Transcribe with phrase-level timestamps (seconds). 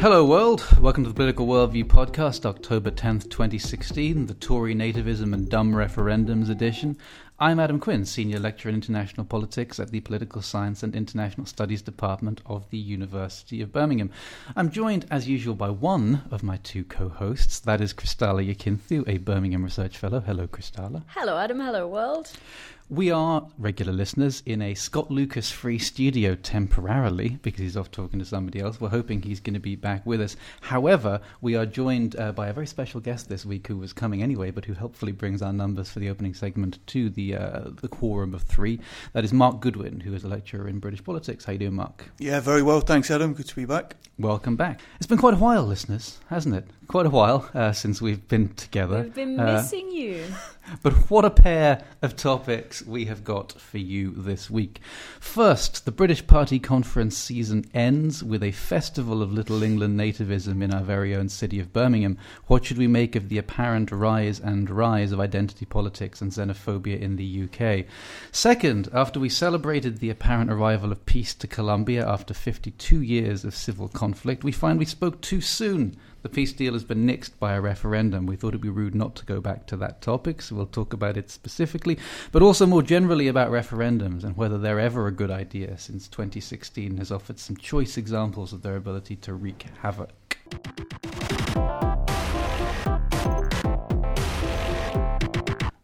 [0.00, 0.66] Hello, world.
[0.80, 6.48] Welcome to the Political Worldview podcast, October 10th, 2016, the Tory Nativism and Dumb Referendums
[6.48, 6.96] edition.
[7.38, 11.82] I'm Adam Quinn, Senior Lecturer in International Politics at the Political Science and International Studies
[11.82, 14.10] Department of the University of Birmingham.
[14.56, 19.06] I'm joined, as usual, by one of my two co hosts, that is Christalla Yakinthou,
[19.06, 20.20] a Birmingham Research Fellow.
[20.20, 21.02] Hello, Christalla.
[21.08, 21.60] Hello, Adam.
[21.60, 22.32] Hello, world.
[22.92, 28.18] We are regular listeners in a Scott Lucas free studio temporarily because he's off talking
[28.18, 28.80] to somebody else.
[28.80, 30.36] We're hoping he's going to be back with us.
[30.60, 34.24] However, we are joined uh, by a very special guest this week who was coming
[34.24, 37.86] anyway, but who helpfully brings our numbers for the opening segment to the uh, the
[37.86, 38.80] quorum of three.
[39.12, 41.44] That is Mark Goodwin, who is a lecturer in British politics.
[41.44, 42.06] How you doing, Mark?
[42.18, 42.80] Yeah, very well.
[42.80, 43.34] Thanks, Adam.
[43.34, 43.94] Good to be back.
[44.18, 44.80] Welcome back.
[44.96, 46.66] It's been quite a while, listeners, hasn't it?
[46.88, 49.02] Quite a while uh, since we've been together.
[49.04, 50.24] We've been Uh, missing you.
[50.82, 54.80] But what a pair of topics we have got for you this week.
[55.18, 60.72] First, the British Party conference season ends with a festival of Little England nativism in
[60.72, 62.18] our very own city of Birmingham.
[62.46, 67.00] What should we make of the apparent rise and rise of identity politics and xenophobia
[67.00, 67.86] in the UK?
[68.32, 73.54] Second, after we celebrated the apparent arrival of peace to Colombia after 52 years of
[73.54, 75.96] civil conflict, we find we spoke too soon.
[76.22, 78.26] The peace deal has been nixed by a referendum.
[78.26, 80.92] We thought it'd be rude not to go back to that topic, so we'll talk
[80.92, 81.98] about it specifically,
[82.30, 86.98] but also more generally about referendums and whether they're ever a good idea, since 2016
[86.98, 90.36] has offered some choice examples of their ability to wreak havoc.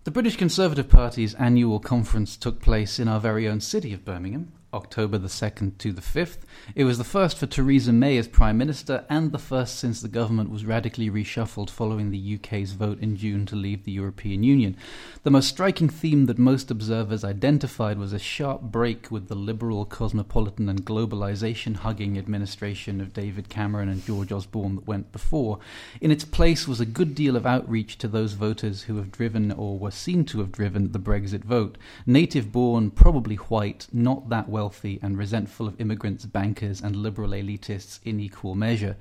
[0.05, 4.53] The British Conservative Party's annual conference took place in our very own city of Birmingham,
[4.75, 6.39] October the 2nd to the 5th.
[6.75, 10.09] It was the first for Theresa May as Prime Minister and the first since the
[10.09, 14.77] government was radically reshuffled following the UK's vote in June to leave the European Union.
[15.23, 19.85] The most striking theme that most observers identified was a sharp break with the liberal,
[19.85, 25.59] cosmopolitan, and globalization hugging administration of David Cameron and George Osborne that went before.
[26.01, 29.53] In its place was a good deal of outreach to those voters who have driven
[29.53, 31.79] or were seen to have driven the Brexit vote.
[32.05, 38.01] Native born, probably white, not that wealthy, and resentful of immigrants, bankers, and liberal elitists
[38.05, 38.97] in equal measure.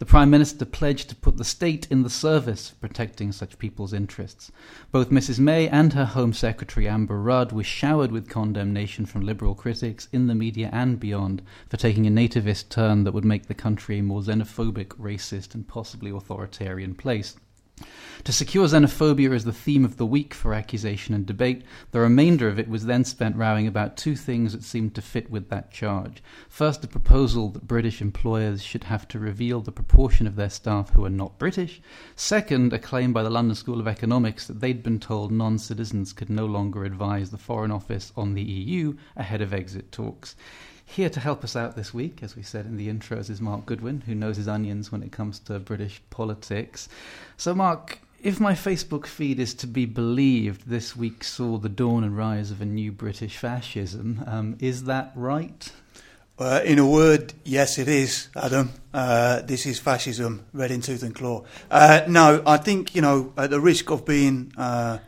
[0.00, 3.92] The Prime Minister pledged to put the state in the service of protecting such people's
[3.92, 4.50] interests.
[4.90, 5.38] Both Mrs.
[5.38, 10.26] May and her Home Secretary Amber Rudd were showered with condemnation from liberal critics in
[10.26, 14.02] the media and beyond for taking a nativist turn that would make the country a
[14.02, 17.36] more xenophobic, racist, and possibly authoritarian place.
[18.24, 22.48] To secure xenophobia as the theme of the week for accusation and debate, the remainder
[22.48, 25.70] of it was then spent rowing about two things that seemed to fit with that
[25.70, 26.22] charge.
[26.48, 30.90] First, a proposal that British employers should have to reveal the proportion of their staff
[30.90, 31.80] who are not British.
[32.16, 36.12] Second, a claim by the London School of Economics that they'd been told non citizens
[36.12, 40.34] could no longer advise the Foreign Office on the EU ahead of exit talks.
[40.88, 43.66] Here to help us out this week, as we said in the intros, is Mark
[43.66, 46.88] Goodwin, who knows his onions when it comes to British politics.
[47.38, 52.02] So, Mark, if my Facebook feed is to be believed, this week saw the dawn
[52.02, 54.24] and rise of a new British fascism.
[54.26, 55.70] Um, is that right?
[56.38, 58.70] Uh, in a word, yes, it is, Adam.
[58.92, 61.44] Uh, this is fascism, red in tooth and claw.
[61.70, 64.98] Uh, no, I think, you know, at the risk of being uh,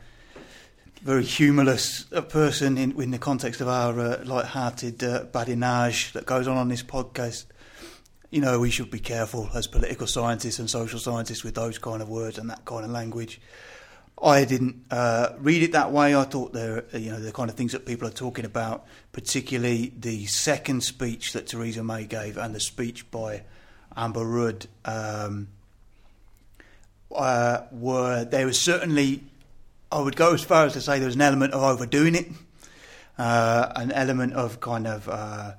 [1.03, 6.27] very humorless a person in, in the context of our uh, light-hearted uh, badinage that
[6.27, 7.47] goes on on this podcast,
[8.31, 12.03] you know, we should be careful as political scientists and social scientists with those kind
[12.03, 13.41] of words and that kind of language.
[14.23, 16.15] I didn't uh, read it that way.
[16.15, 19.93] I thought they're, you know, the kind of things that people are talking about, particularly
[19.97, 23.45] the second speech that Theresa May gave and the speech by
[23.97, 25.49] Amber Rudd, um,
[27.15, 29.23] uh, were there was certainly,
[29.91, 32.27] I would go as far as to say there was an element of overdoing it,
[33.17, 35.53] uh, an element of kind of uh,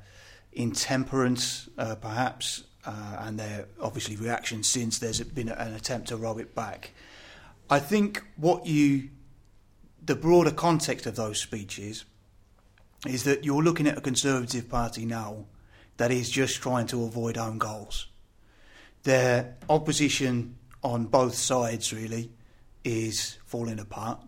[0.54, 6.40] intemperance, uh, perhaps, uh, and their obviously reaction since there's been an attempt to roll
[6.40, 6.92] it back.
[7.70, 9.10] I think what you,
[10.04, 12.06] the broader context of those speeches,
[13.08, 15.46] is that you're looking at a Conservative Party now
[15.98, 18.08] that is just trying to avoid own goals.
[19.04, 22.32] Their opposition on both sides really
[22.84, 24.20] is falling apart,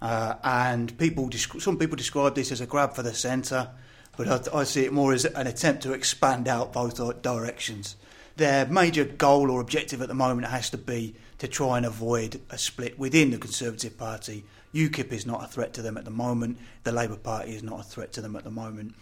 [0.00, 3.70] uh, and people, some people describe this as a grab for the centre,
[4.16, 7.96] but I, I see it more as an attempt to expand out both directions.
[8.36, 12.40] Their major goal or objective at the moment has to be to try and avoid
[12.50, 14.44] a split within the Conservative Party.
[14.74, 16.58] UKIP is not a threat to them at the moment.
[16.84, 18.94] The Labour Party is not a threat to them at the moment.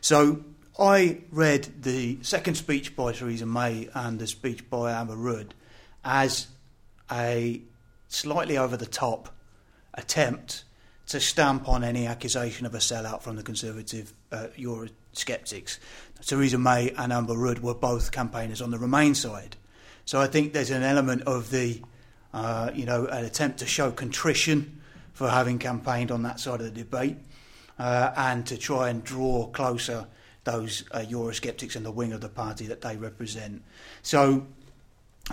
[0.00, 0.44] So
[0.78, 5.54] I read the second speech by Theresa May and the speech by Amber Rudd
[6.04, 6.48] as
[7.10, 7.60] a
[8.08, 9.34] slightly over the top
[9.94, 10.64] attempt
[11.08, 15.78] to stamp on any accusation of a sellout from the Conservative uh, Eurosceptics.
[16.24, 19.56] Theresa May and Amber Rudd were both campaigners on the Remain side.
[20.04, 21.82] So I think there's an element of the,
[22.32, 24.80] uh, you know, an attempt to show contrition
[25.12, 27.16] for having campaigned on that side of the debate
[27.78, 30.06] uh, and to try and draw closer
[30.44, 33.62] those uh, Eurosceptics and the wing of the party that they represent.
[34.02, 34.46] So,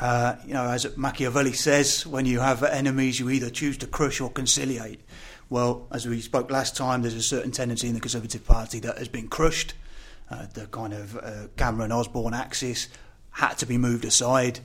[0.01, 4.19] uh, you know, as Machiavelli says, when you have enemies, you either choose to crush
[4.19, 5.01] or conciliate.
[5.49, 8.97] Well, as we spoke last time, there's a certain tendency in the Conservative Party that
[8.97, 9.73] has been crushed.
[10.29, 12.87] Uh, the kind of uh, Cameron Osborne axis
[13.31, 14.59] had to be moved aside,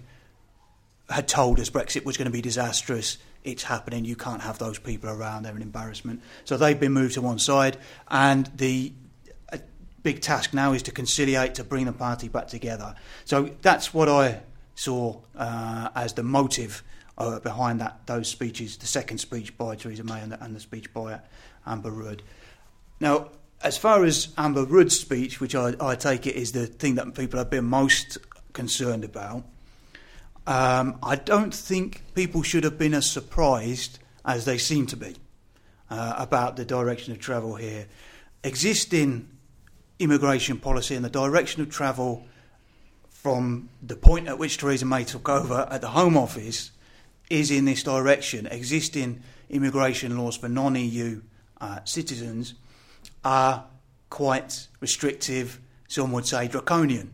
[1.11, 3.19] had told us Brexit was going to be disastrous.
[3.45, 4.05] It's happening.
[4.05, 5.45] You can't have those people around.
[5.45, 6.23] They're an embarrassment.
[6.45, 7.77] So they've been moved to one side,
[8.09, 8.93] and the
[10.03, 12.95] big task now is to conciliate, to bring the party back together.
[13.25, 14.41] So that's what I
[14.75, 16.83] saw uh, as the motive
[17.19, 20.61] uh, behind that those speeches, the second speech by Theresa May and the, and the
[20.61, 21.20] speech by
[21.67, 22.23] Amber Rudd.
[23.00, 23.31] Now,
[23.61, 27.12] as far as Amber Rudd's speech, which I, I, take it is the thing that
[27.15, 28.19] people have been most
[28.53, 29.44] concerned about,
[30.47, 35.17] um, I don't think people should have been as surprised as they seem to be
[35.91, 37.87] uh, about the direction of travel here.
[38.44, 39.29] Existing
[39.99, 42.25] immigration policy and the direction of travel
[43.11, 46.70] from the point at which Theresa May took over at the Home Office
[47.31, 48.47] is in this direction.
[48.47, 51.23] Existing immigration laws for non EU
[51.61, 52.55] uh, citizens
[53.25, 53.65] are
[54.11, 57.13] quite restrictive, some would say draconian.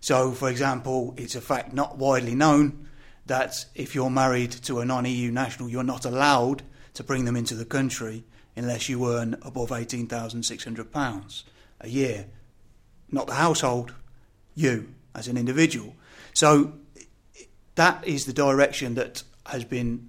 [0.00, 2.88] So, for example, it's a fact not widely known
[3.26, 6.62] that if you're married to a non EU national, you're not allowed
[6.94, 8.24] to bring them into the country
[8.54, 11.42] unless you earn above £18,600
[11.80, 12.26] a year.
[13.10, 13.92] Not the household,
[14.54, 15.94] you as an individual.
[16.32, 16.74] So,
[17.74, 20.08] that is the direction that has been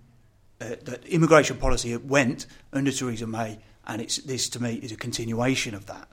[0.60, 4.98] uh, that immigration policy went under Theresa May, and it's this to me is a
[4.98, 6.08] continuation of that.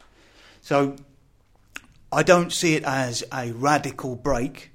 [0.61, 0.97] So
[2.13, 4.71] I don't see it as a radical break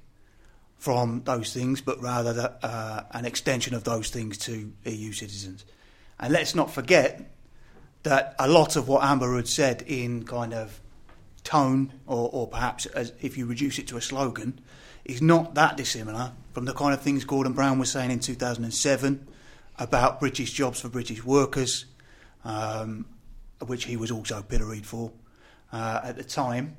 [0.76, 5.64] from those things, but rather that, uh, an extension of those things to EU citizens.
[6.18, 7.30] And let's not forget
[8.02, 10.80] that a lot of what Amber had said in kind of
[11.44, 14.60] tone, or, or perhaps as if you reduce it to a slogan,
[15.04, 19.26] is not that dissimilar from the kind of things Gordon Brown was saying in 2007
[19.78, 21.86] about British jobs for British workers,
[22.44, 23.06] um,
[23.66, 25.12] which he was also pilloried for
[25.72, 26.76] uh, at the time.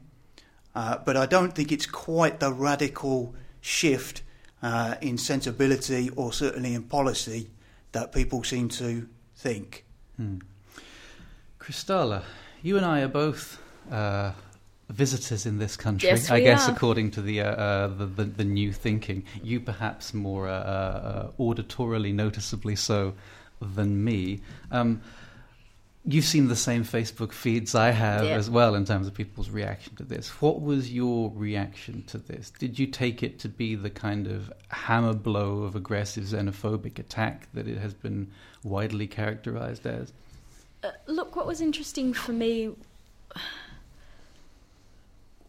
[0.76, 4.24] Uh, but I don't think it's quite the radical shift
[4.62, 7.50] uh, in sensibility or certainly in policy
[7.92, 9.86] that people seem to think.
[10.18, 10.40] Hmm.
[12.64, 13.60] You and I are both
[13.92, 14.32] uh,
[14.92, 16.72] visitors in this country, yes, I guess, are.
[16.72, 19.24] according to the, uh, uh, the, the, the new thinking.
[19.44, 23.14] You perhaps more uh, uh, auditorily noticeably so
[23.62, 24.42] than me.
[24.72, 25.02] Um,
[26.04, 28.32] you've seen the same Facebook feeds I have yeah.
[28.32, 30.30] as well in terms of people's reaction to this.
[30.42, 32.50] What was your reaction to this?
[32.50, 37.48] Did you take it to be the kind of hammer blow of aggressive xenophobic attack
[37.54, 38.32] that it has been
[38.64, 40.12] widely characterized as?
[40.84, 42.72] Uh, look, what was interesting for me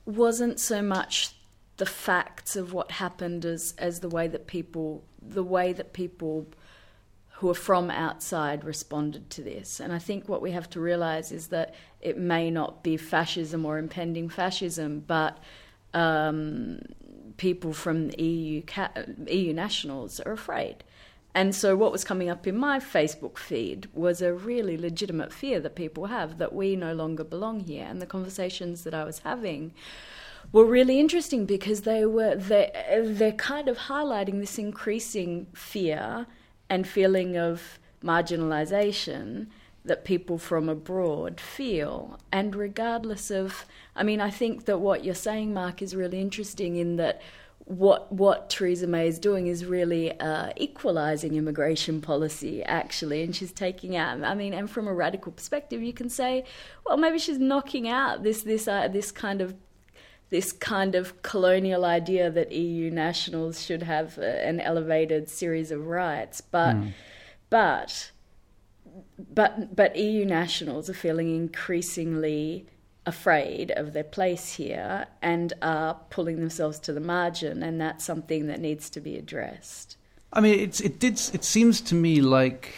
[0.05, 1.35] wasn't so much
[1.77, 6.47] the facts of what happened as as the way that people the way that people
[7.43, 9.81] who are from outside responded to this.
[9.81, 13.67] And I think what we have to realize is that it may not be fascism
[13.67, 15.39] or impending fascism, but
[15.93, 16.79] um,
[17.39, 18.63] people from EU
[19.27, 20.85] EU nationals are afraid.
[21.35, 25.61] And so, what was coming up in my Facebook feed was a really legitimate fear
[25.61, 27.87] that people have that we no longer belong here.
[27.89, 29.73] And the conversations that I was having
[30.53, 32.71] were really interesting because they were they
[33.03, 36.27] they're kind of highlighting this increasing fear
[36.69, 39.47] and feeling of marginalization
[39.85, 42.19] that people from abroad feel.
[42.31, 43.65] And regardless of,
[43.97, 47.21] I mean, I think that what you're saying, Mark, is really interesting in that
[47.65, 53.53] what what Theresa May is doing is really uh, equalising immigration policy, actually, and she's
[53.53, 54.23] taking out.
[54.25, 56.45] I mean, and from a radical perspective, you can say,
[56.85, 59.55] well, maybe she's knocking out this this uh, this kind of
[60.31, 65.87] this kind of colonial idea that EU nationals should have a, an elevated series of
[65.87, 66.93] rights, but mm.
[67.49, 68.11] but
[69.33, 72.67] but but EU nationals are feeling increasingly
[73.05, 78.47] afraid of their place here and are pulling themselves to the margin, and that's something
[78.47, 79.97] that needs to be addressed.
[80.33, 81.15] I mean, it's, it did.
[81.33, 82.73] It seems to me like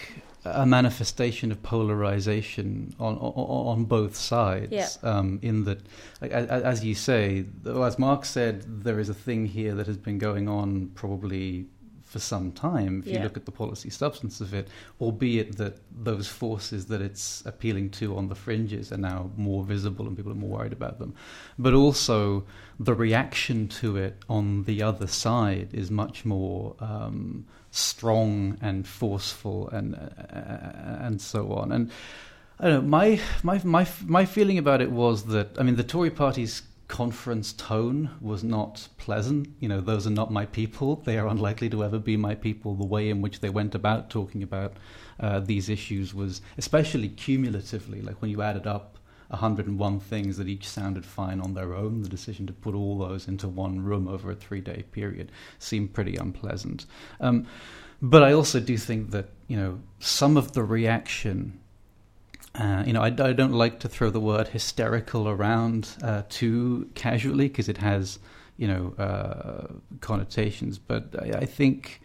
[0.45, 4.73] a manifestation of polarization on on, on both sides.
[4.73, 4.89] Yeah.
[5.03, 5.81] Um, in that,
[6.21, 10.49] as you say, as Mark said, there is a thing here that has been going
[10.49, 11.67] on probably
[12.15, 13.15] for some time if Yeah.
[13.17, 14.67] you look at the policy substance of it,
[15.01, 15.75] albeit that
[16.11, 20.33] those forces that it's appealing to on the fringes are now more visible and people
[20.35, 21.11] are more worried about them.
[21.59, 22.45] But also,
[22.89, 29.69] the reaction to it on the other side is much more um, strong and forceful
[29.77, 31.73] and uh, and so on.
[31.73, 31.91] And
[32.61, 32.89] I don't know.
[32.99, 33.09] My
[33.43, 33.85] my my
[34.19, 38.89] my feeling about it was that I mean the Tory party's conference tone was not
[38.99, 39.49] pleasant.
[39.59, 40.97] You know, those are not my people.
[40.97, 42.75] They are unlikely to ever be my people.
[42.75, 44.77] The way in which they went about talking about
[45.19, 48.99] uh, these issues was, especially cumulatively, like when you added up
[49.29, 53.29] 101 things that each sounded fine on their own, the decision to put all those
[53.29, 56.87] into one room over a three day period seemed pretty unpleasant.
[57.21, 57.47] Um,
[58.03, 61.61] but I also do think that, you know, some of the reaction
[62.55, 66.89] uh, you know, I, I, don't like to throw the word hysterical around uh, too
[66.95, 68.21] casually because it has,
[68.57, 69.67] you know, uh,
[70.01, 70.79] connotations.
[70.79, 72.01] But I, I, think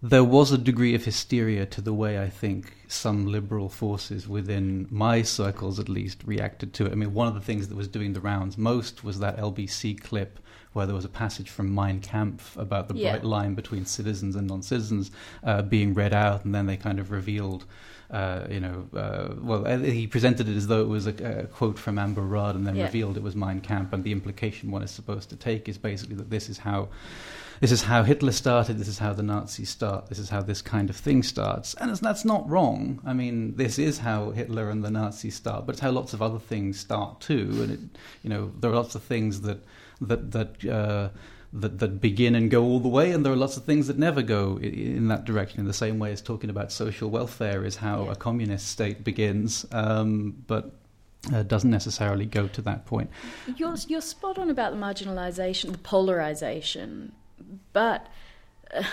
[0.00, 4.86] there was a degree of hysteria to the way I think some liberal forces within
[4.90, 6.92] my circles, at least, reacted to it.
[6.92, 10.00] I mean, one of the things that was doing the rounds most was that LBC
[10.00, 10.38] clip
[10.72, 13.10] where there was a passage from Mein Kampf about the Yeah.
[13.10, 15.10] bright line between citizens and non-citizens
[15.42, 17.64] uh, being read out, and then they kind of revealed
[18.10, 21.46] uh, you know, uh, well, uh, he presented it as though it was a, a
[21.46, 22.84] quote from Amber Rudd, and then Yeah.
[22.86, 23.92] revealed it was Mein Kampf.
[23.92, 26.88] And the implication one is supposed to take is basically that this is how,
[27.60, 28.78] this is how Hitler started.
[28.78, 30.08] This is how the Nazis start.
[30.08, 31.74] This is how this kind of thing starts.
[31.74, 33.00] And it's, that's not wrong.
[33.04, 36.20] I mean, this is how Hitler and the Nazis start, but it's how lots of
[36.22, 37.48] other things start too.
[37.62, 37.80] And it,
[38.22, 39.58] you know, there are lots of things that
[40.00, 40.64] that that.
[40.66, 41.08] Uh,
[41.52, 43.98] that, that begin and go all the way, and there are lots of things that
[43.98, 45.60] never go in that direction.
[45.60, 48.12] In the same way as talking about social welfare is how Yeah.
[48.12, 50.72] a communist state begins, um, but
[51.34, 53.10] uh, doesn't necessarily go to that point.
[53.56, 57.12] You're, you're spot on about the marginalisation, the polarisation,
[57.72, 58.06] but
[58.72, 58.84] uh,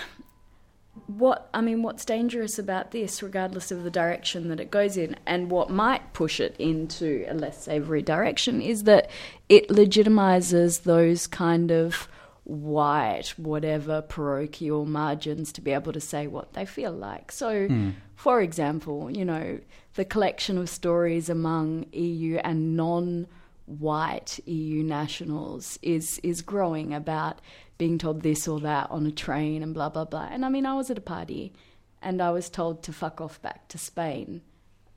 [1.05, 5.15] what I mean, what's dangerous about this, regardless of the direction that it goes in,
[5.25, 9.09] and what might push it into a less savoury direction, is that
[9.47, 12.09] it legitimises those kind of
[12.47, 17.29] white, whatever parochial margins to be able to say what they feel like.
[17.31, 17.89] So, Hmm.
[18.15, 19.59] for example, you know,
[19.95, 23.27] the collection of stories among EU and non
[23.65, 27.41] white EU nationals is is growing about
[27.77, 30.29] being told this or that on a train and blah blah blah.
[30.31, 31.51] And I mean, I was at a party
[32.01, 34.41] and I was told to fuck off back to Spain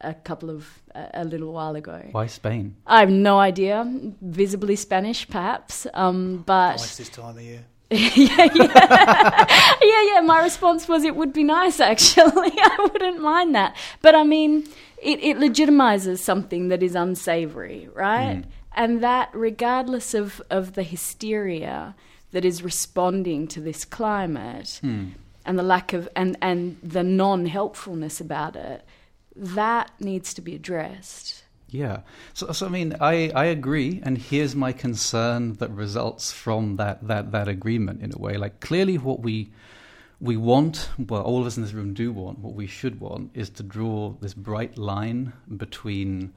[0.00, 2.02] a couple of a, a little while ago.
[2.12, 2.76] Why Spain?
[2.86, 3.84] I have no idea.
[4.20, 7.64] Visibly Spanish, perhaps, um, but Nice this time of year.
[7.90, 9.46] yeah, yeah.
[9.82, 10.20] yeah, yeah.
[10.22, 12.52] My response was it would be nice, actually.
[12.56, 13.76] I wouldn't mind that.
[14.00, 14.68] But I mean,
[15.02, 18.44] it, it legitimizes something that is unsavory, right?
[18.76, 21.96] And that, regardless of, of the hysteria
[22.30, 25.06] that is responding to this climate Hmm.
[25.44, 28.84] and the lack of, and, and the non helpfulness about it,
[29.40, 31.44] that needs to be addressed.
[31.68, 32.00] Yeah.
[32.34, 37.06] So, so I mean, I, I agree, and here's my concern that results from that,
[37.06, 38.36] that, that agreement in a way.
[38.36, 39.50] Like, clearly, what we
[40.20, 43.30] we want, well, all of us in this room do want, what we should want
[43.32, 46.34] is to draw this bright line between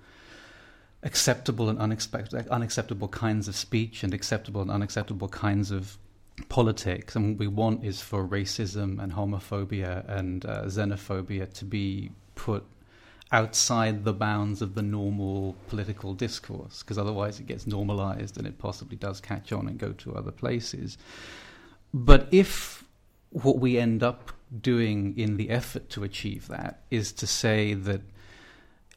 [1.04, 5.98] acceptable and unexpected, unacceptable kinds of speech and acceptable and unacceptable kinds of
[6.48, 7.14] politics.
[7.16, 12.64] And what we want is for racism and homophobia and uh, xenophobia to be put
[13.34, 18.60] outside the bounds of the normal political discourse, because otherwise it gets normalized and it
[18.60, 20.98] possibly does catch on and go to other places.
[21.94, 22.84] But if
[23.32, 28.02] what we end up doing in the effort to achieve that is to say that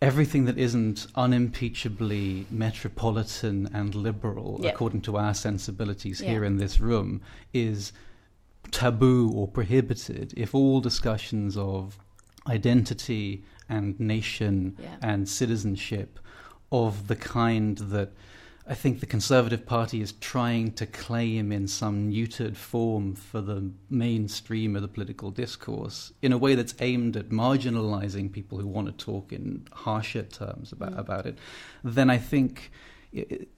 [0.02, 4.68] everything that isn't unimpeachably metropolitan and liberal, Yeah.
[4.70, 6.32] according to our sensibilities Yeah.
[6.32, 7.22] here in this room,
[7.54, 7.92] is
[8.70, 11.98] taboo or prohibited, if all discussions of
[12.48, 14.96] identity and nation Yeah.
[15.02, 16.18] and citizenship
[16.70, 18.12] of the kind that
[18.68, 23.70] I think the Conservative Party is trying to claim in some neutered form for the
[23.88, 28.88] mainstream of the political discourse in a way that's aimed at marginalizing people who want
[28.88, 30.98] to talk in harsher terms about, Mm.
[30.98, 31.38] about it,
[31.84, 32.72] then I think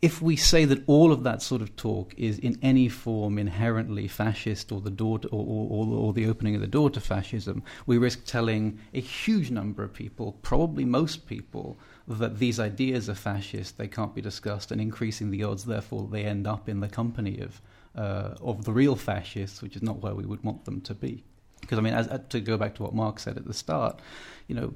[0.00, 4.07] if we say that all of that sort of talk is in any form inherently
[4.07, 7.62] fascist or the door to, or, or, or, the opening of the door to fascism,
[7.87, 13.15] we risk telling a huge number of people, probably most people, that these ideas are
[13.15, 16.88] fascist, they can't be discussed, and increasing the odds, therefore, they end up in the
[16.88, 17.61] company of
[17.97, 21.25] uh, of the real fascists, which is not where we would want them to be.
[21.61, 24.00] Because I mean, as, to go back to what Mark said at the start,
[24.47, 24.73] you know,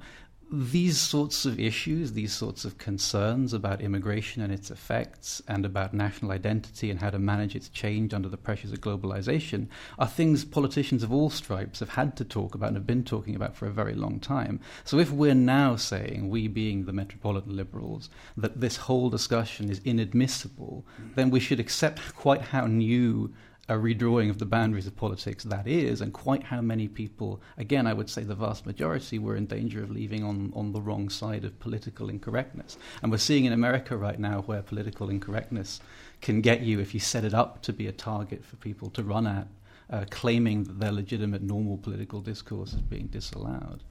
[0.52, 5.94] these sorts of issues, these sorts of concerns about immigration and its effects, and about
[5.94, 9.66] national identity and how to manage its change under the pressures of globalization,
[9.98, 13.34] are things politicians of all stripes have had to talk about and have been talking
[13.34, 14.60] about for a very long time.
[14.84, 19.80] So if we're now saying, we being the metropolitan liberals, that this whole discussion is
[19.86, 23.32] inadmissible, then we should accept quite how new
[23.72, 27.86] a redrawing of the boundaries of politics that is, and quite how many people, again,
[27.86, 31.08] I would say the vast majority, were in danger of leaving on, on the wrong
[31.08, 32.76] side of political incorrectness.
[33.02, 35.80] And we're seeing in America right now where political incorrectness
[36.20, 39.02] can get you, if you set it up to be a target for people to
[39.02, 39.48] run at,
[39.88, 43.82] uh, claiming that their legitimate normal political discourse is being disallowed.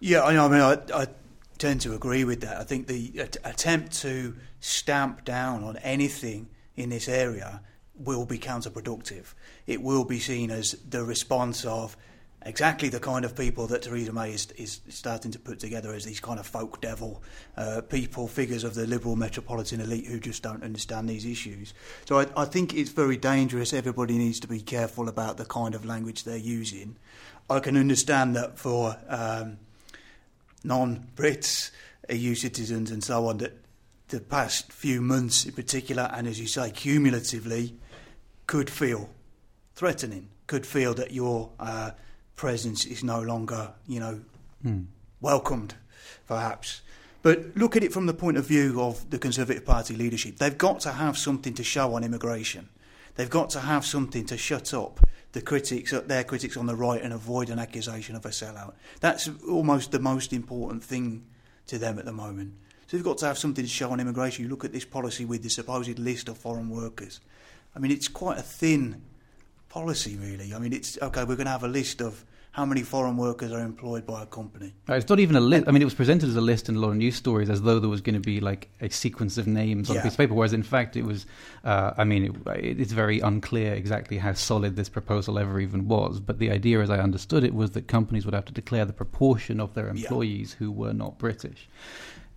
[0.00, 1.06] Yeah, I, I mean, I, I
[1.58, 2.56] tend to agree with that.
[2.56, 7.60] I think the attempt to stamp down on anything in this area
[7.98, 9.34] will be counterproductive.
[9.66, 11.96] It will be seen as the response of
[12.42, 16.04] exactly the kind of people that Theresa May is, is starting to put together as
[16.04, 17.22] these kind of folk devil
[17.56, 21.74] uh, people, figures of the liberal metropolitan elite who just don't understand these issues.
[22.06, 23.72] So I, I think it's very dangerous.
[23.72, 26.96] Everybody needs to be careful about the kind of language they're using.
[27.50, 29.58] I can understand that for um,
[30.64, 31.70] non-Brits,
[32.10, 33.58] EU citizens and so on, that
[34.08, 37.74] the past few months in particular, and as you say, cumulatively,
[38.48, 39.08] could feel
[39.76, 41.92] threatening, could feel that your uh,
[42.34, 44.20] presence is no longer, you know,
[44.64, 44.86] mm.
[45.20, 45.74] welcomed,
[46.26, 46.80] perhaps.
[47.22, 50.38] But look at it from the point of view of the Conservative Party leadership.
[50.38, 52.70] They've got to have something to show on immigration.
[53.16, 55.00] They've got to have something to shut up
[55.32, 58.72] the critics, their critics on the right, and avoid an accusation of a sellout.
[59.00, 61.26] That's almost the most important thing
[61.66, 62.54] to them at the moment.
[62.86, 64.44] So they've got to have something to show on immigration.
[64.44, 67.20] You look at this policy with the supposed list of foreign workers.
[67.78, 69.02] I mean, it's quite a thin
[69.68, 70.52] policy, really.
[70.52, 71.20] I mean, it's okay.
[71.20, 74.26] We're going to have a list of how many foreign workers are employed by a
[74.26, 74.74] company.
[74.88, 75.68] Right, it's not even a list.
[75.68, 77.62] I mean, it was presented as a list in a lot of news stories as
[77.62, 80.00] though there was going to be like a sequence of names on yeah.
[80.00, 81.24] a piece of paper, whereas in fact it was.
[81.62, 86.18] Uh, I mean, it, it's very unclear exactly how solid this proposal ever even was.
[86.18, 88.92] But the idea, as I understood it, was that companies would have to declare the
[88.92, 90.64] proportion of their employees yeah.
[90.64, 91.68] who were not British.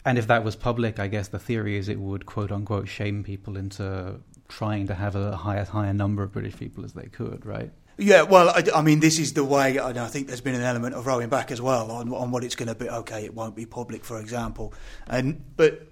[0.03, 3.23] And if that was public, I guess the theory is it would quote unquote shame
[3.23, 4.19] people into
[4.51, 7.45] trying to have a higher as high a number of British people as they could,
[7.45, 7.71] right?
[7.97, 9.79] Yeah, well, I, I, mean, this is the way.
[9.79, 12.55] I think there's been an element of rowing back as well on, on what it's
[12.55, 12.89] going to be.
[12.89, 14.73] Okay, it won't be public, for example,
[15.07, 15.87] and but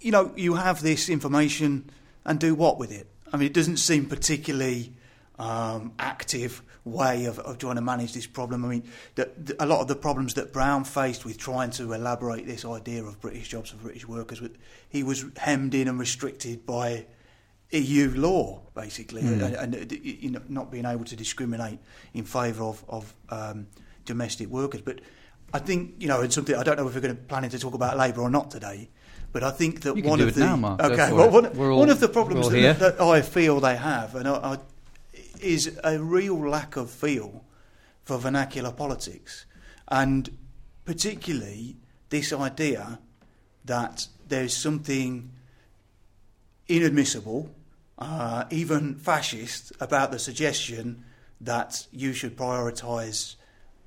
[0.00, 1.90] you know, you have this information
[2.24, 3.08] and do what with it?
[3.32, 4.92] I mean, it doesn't seem particularly
[5.38, 8.64] um, active way of, of trying to manage this problem.
[8.64, 11.92] I mean, the, the, a lot of the problems that Brown faced with trying to
[11.92, 14.42] elaborate this idea of British jobs for British workers,
[14.88, 17.06] he was hemmed in and restricted by
[17.70, 19.42] EU law, basically, mm.
[19.60, 21.78] and, and, you know, not being able to discriminate
[22.12, 23.66] in favour of, of um,
[24.04, 24.80] domestic workers.
[24.80, 25.00] But
[25.52, 27.58] I think you know, it's something I don't know if we're going to planning to
[27.58, 28.90] talk about labour or not today.
[29.32, 32.08] But I think that one of the now, okay, well, one, all, one, of the
[32.08, 34.58] problems that, that, I feel they have, and I, I,
[35.40, 37.44] is a real lack of feel
[38.04, 39.46] for vernacular politics,
[39.88, 40.38] and
[40.84, 41.78] particularly
[42.10, 43.00] this idea
[43.64, 45.32] that there's something
[46.68, 47.54] inadmissible,
[47.98, 51.04] uh, even fascist, about the suggestion
[51.40, 53.36] that you should prioritise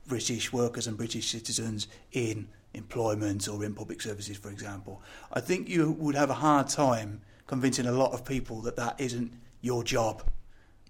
[0.07, 5.01] British workers and British citizens in employment or in public services, for example.
[5.33, 8.99] I think you would have a hard time convincing a lot of people that that
[8.99, 10.23] isn't your job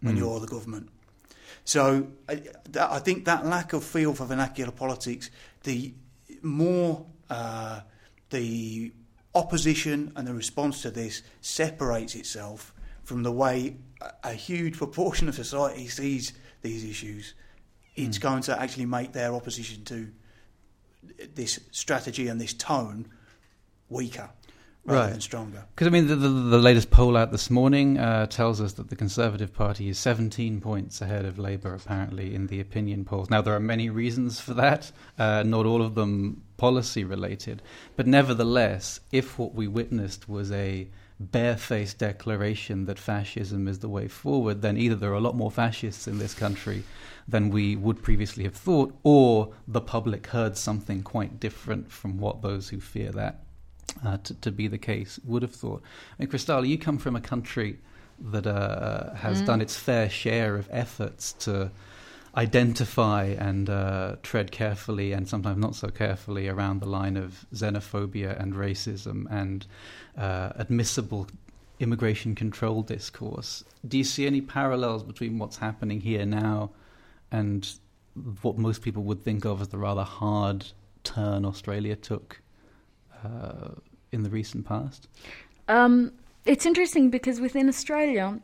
[0.01, 0.19] when mm.
[0.19, 0.89] you're the government.
[1.63, 2.41] So I,
[2.79, 5.29] I, think that lack of feel for vernacular politics,
[5.63, 5.93] the
[6.41, 7.81] more uh,
[8.29, 8.91] the
[9.37, 12.73] opposition and the response to this separates itself
[13.03, 13.77] from the way
[14.23, 17.33] a, huge proportion of society sees these issues,
[17.95, 18.21] it's mm.
[18.21, 20.09] going to actually make their opposition to
[21.33, 23.07] this strategy and this tone
[23.89, 24.29] weaker
[24.87, 25.11] rather right.
[25.11, 25.65] than stronger.
[25.75, 28.89] Because I mean, the, the, the, latest poll out this morning uh, tells us that
[28.89, 33.29] the Conservative Party is 17 points ahead of Labour, apparently, in the opinion polls.
[33.29, 37.61] Now, there are many reasons for that, uh, not all of them policy related,
[37.95, 40.87] but nevertheless, if what we witnessed was a
[41.19, 45.51] barefaced declaration that fascism is the way forward, then either there are a lot more
[45.51, 46.83] fascists in this country
[47.27, 52.41] than we would previously have thought, or the public heard something quite different from what
[52.41, 53.41] those who fear that
[54.05, 55.81] uh, to, to, be the case would have thought.
[56.19, 57.79] And Christalla, you come from a country
[58.19, 59.45] that uh, has mm.
[59.45, 61.71] done its fair share of efforts to
[62.35, 68.39] identify and uh, tread carefully and sometimes not so carefully around the line of xenophobia
[68.39, 69.65] and racism and
[70.17, 71.27] uh, admissible
[71.79, 73.63] immigration control discourse.
[73.87, 76.71] Do you see any parallels between what's happening here now
[77.31, 77.67] and
[78.41, 80.65] what most people would think of as the rather hard
[81.03, 82.41] turn Australia took
[83.27, 83.75] uh,
[84.11, 85.07] in the recent past?
[85.67, 86.13] Um,
[86.45, 88.39] it's interesting because within Australia,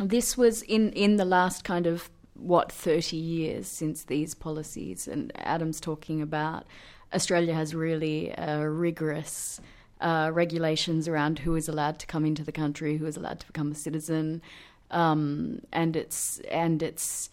[0.00, 5.32] this was in, in the last kind of what 30 years since these policies, and
[5.36, 6.64] Adam's talking about
[7.12, 9.60] Australia has really uh, rigorous
[10.00, 13.46] uh, regulations around who is allowed to come into the country, who is allowed to
[13.46, 14.42] become a citizen,
[14.90, 17.30] um, and it's and it's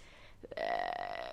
[0.58, 1.31] uh,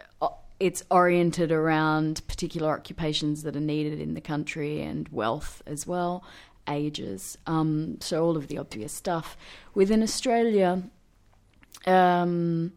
[0.61, 6.25] it's oriented around particular occupations that are needed in the country and wealth as well,
[6.68, 7.38] ages.
[7.47, 9.37] Um, so all of the obvious stuff
[9.75, 10.83] within Australia.
[11.87, 12.73] Um,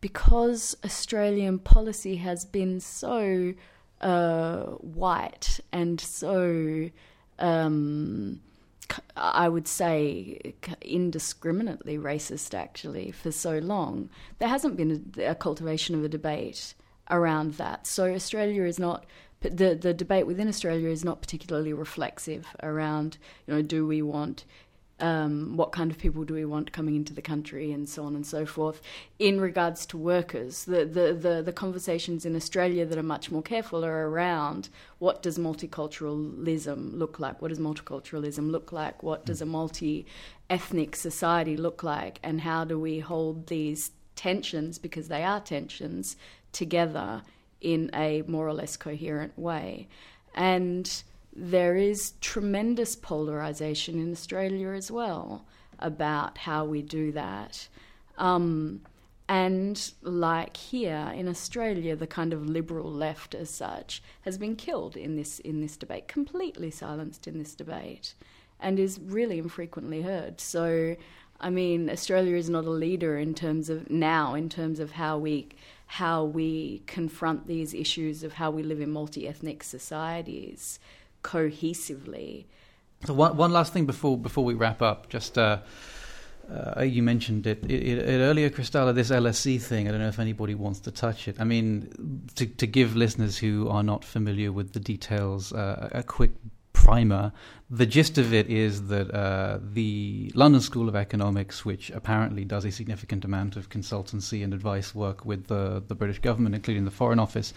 [0.00, 3.54] because Australian policy has been so
[4.00, 6.90] uh, white and so
[7.38, 8.40] um,
[9.16, 14.10] I would say indiscriminately racist actually for so long.
[14.38, 16.74] There hasn't been a, a, cultivation of a debate
[17.10, 17.86] around that.
[17.86, 19.06] So Australia is not
[19.40, 24.44] the the debate within Australia is not particularly reflexive around you know do we want
[24.98, 28.14] um, what kind of people do we want coming into the country, and so on
[28.14, 28.80] and so forth.
[29.18, 33.42] In regards to workers, the, the, the, the, conversations in Australia that are much more
[33.42, 37.42] careful are around what does multiculturalism look like?
[37.42, 39.02] What does multiculturalism look like?
[39.02, 40.06] What does a multi
[40.48, 42.18] ethnic society look like?
[42.22, 46.16] And how do we hold these tensions, because they are tensions,
[46.56, 47.22] together
[47.60, 49.88] in a more or less coherent way?
[50.34, 51.02] And
[51.34, 55.44] there is tremendous polarization in Australia as well
[55.78, 57.68] about how we do that.
[58.16, 58.80] Um,
[59.28, 64.96] and like here in Australia, the kind of liberal left, as such, has been killed
[64.96, 68.14] in this in this debate, completely silenced in this debate,
[68.60, 70.40] and is really infrequently heard.
[70.40, 70.96] So,
[71.40, 75.18] I mean, Australia is not a leader in terms of now, in terms of how
[75.18, 75.48] we
[75.86, 80.78] how we confront these issues of how we live in multi ethnic societies
[81.22, 82.44] cohesively.
[83.04, 85.38] So one one last thing before before we wrap up, just.
[85.38, 85.58] Uh,
[86.48, 88.94] uh, you mentioned it, it, it, earlier, Christalla.
[88.94, 89.88] This LSE thing.
[89.88, 91.40] I don't know if anybody wants to touch it.
[91.40, 96.04] I mean, to, to give listeners who are not familiar with the details uh, a
[96.04, 96.30] quick
[96.76, 97.32] primer.
[97.70, 102.64] The gist of it is that uh, the London School of Economics, which apparently does
[102.64, 106.90] a significant amount of consultancy and advice work with the the British government, including the
[106.90, 107.52] Foreign Office,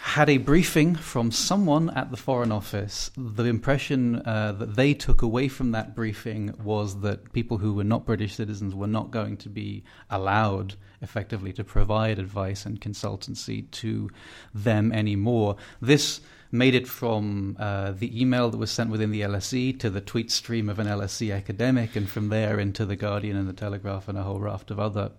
[0.00, 3.10] had a briefing from someone at the Foreign Office.
[3.16, 7.84] The impression uh, that they took away from that briefing was that people who were
[7.84, 13.70] not British citizens were not going to be allowed effectively to provide advice and consultancy
[13.82, 14.10] to
[14.54, 15.56] them anymore.
[15.80, 16.20] This
[16.52, 20.30] made it from uh, the email that was sent within the LSE to the tweet
[20.30, 24.18] stream of an LSE academic, and from there into the Guardian and the Telegraph and
[24.18, 25.12] a whole raft of other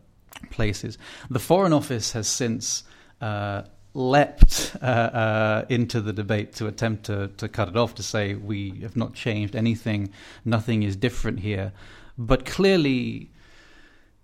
[0.50, 0.98] places.
[1.30, 2.84] The Foreign Office has since.
[3.20, 3.64] Uh,
[3.94, 8.36] leapt uh, uh, into the debate to attempt to, to cut it off, to say
[8.36, 10.10] we have not changed anything,
[10.46, 11.74] nothing is different here.
[12.18, 13.30] But clearly,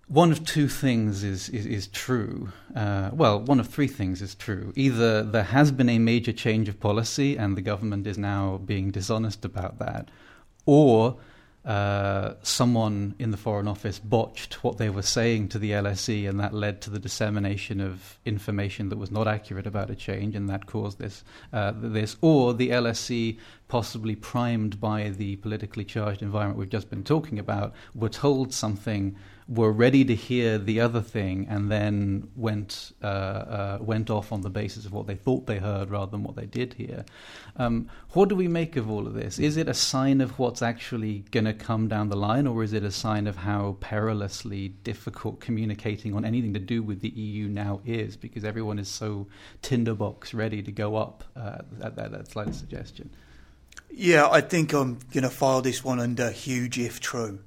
[0.08, 2.50] one of two things is, is, is true.
[2.74, 4.72] Uh, well, one of three things is true.
[4.74, 8.90] Either there has been a major change of policy and the government is now being
[8.90, 10.08] dishonest about that,
[10.64, 11.18] or
[11.64, 16.40] uh, someone in the Foreign Office botched what they were saying to the LSE, and
[16.40, 20.48] that led to the dissemination of information that was not accurate about a change, and
[20.48, 21.24] that caused this.
[21.52, 27.04] Uh, this, or the LSE, possibly primed by the politically charged environment we've just been
[27.04, 29.14] talking about, were told something
[29.48, 34.42] were ready to hear the other thing and then went uh, uh, went off on
[34.42, 37.04] the basis of what they thought they heard rather than what they did hear.
[37.56, 39.38] Um, what do we make of all of this?
[39.38, 42.74] Is it a sign of what's actually going to come down the line, or is
[42.74, 47.48] it a sign of how perilously difficult communicating on anything to do with the EU
[47.48, 49.26] now is because everyone is so
[49.62, 51.24] tinderbox ready to go up?
[51.34, 53.08] Uh, that, that, that's like suggestion.
[53.90, 57.38] Yeah, I think I'm going to file this one under huge if true.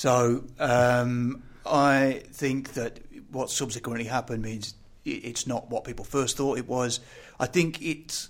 [0.00, 4.72] So um, I think that what subsequently happened means
[5.04, 7.00] it's not what people first thought it was.
[7.38, 8.28] I think it,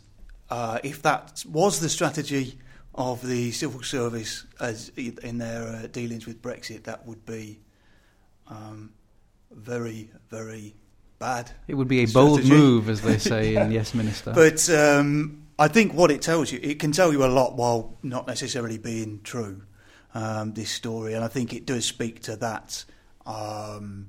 [0.51, 2.59] uh, if that was the strategy
[2.93, 7.61] of the civil service as in their uh, dealings with Brexit, that would be
[8.49, 8.93] um,
[9.53, 10.75] very, very
[11.21, 11.53] bad.
[11.69, 12.49] It would be a strategy.
[12.49, 13.67] bold move, as they say yeah.
[13.67, 14.33] in Yes Minister.
[14.33, 17.97] But um, I think what it tells you, it can tell you a lot while
[18.03, 19.63] not necessarily being true
[20.15, 22.85] um, this story, and I think it does speak to that
[23.27, 24.09] um,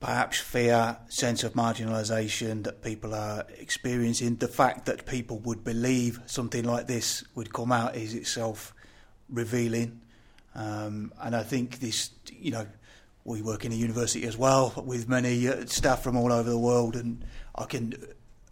[0.00, 4.36] perhaps fear, sense of marginalisation that people are experiencing.
[4.36, 8.74] The fact that people would believe something like this would come out is itself
[9.28, 10.00] revealing,
[10.54, 12.66] um, and I think this, you know.
[13.24, 16.58] We work in a university as well with many uh, staff from all over the
[16.58, 17.94] world, and I can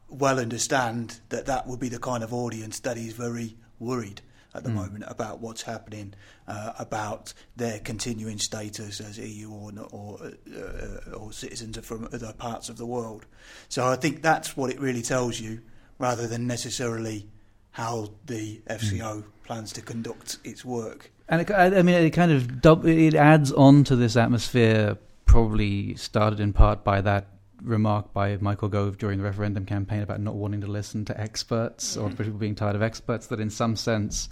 [0.09, 4.23] well understand that that would be the kind of audience that is very worried
[4.55, 4.75] at the Mm.
[4.75, 6.15] moment about what's happening,
[6.49, 12.69] uh, about their continuing status as EU or or, uh, or citizens from other parts
[12.69, 13.27] of the world.
[13.69, 15.61] So I think that's what it really tells you,
[15.99, 17.29] rather than necessarily
[17.73, 21.11] how the FCO plans to conduct its work.
[21.29, 24.99] And it, I I mean, it kind of dub, it adds on to this atmosphere.
[25.27, 27.29] Probably started in part by that
[27.63, 31.97] remark by Michael Gove during the referendum campaign about not wanting to listen to experts
[31.97, 32.17] or Mhm.
[32.19, 33.27] people being tired of experts.
[33.27, 34.29] That, in some sense,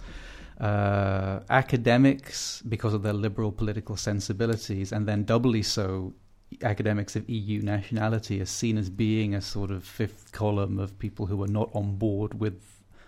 [0.59, 6.13] uh, academics, because of their liberal political sensibilities, and then doubly so,
[6.63, 11.27] academics of EU nationality, are seen as being a sort of fifth column of people
[11.27, 12.61] who are not on board with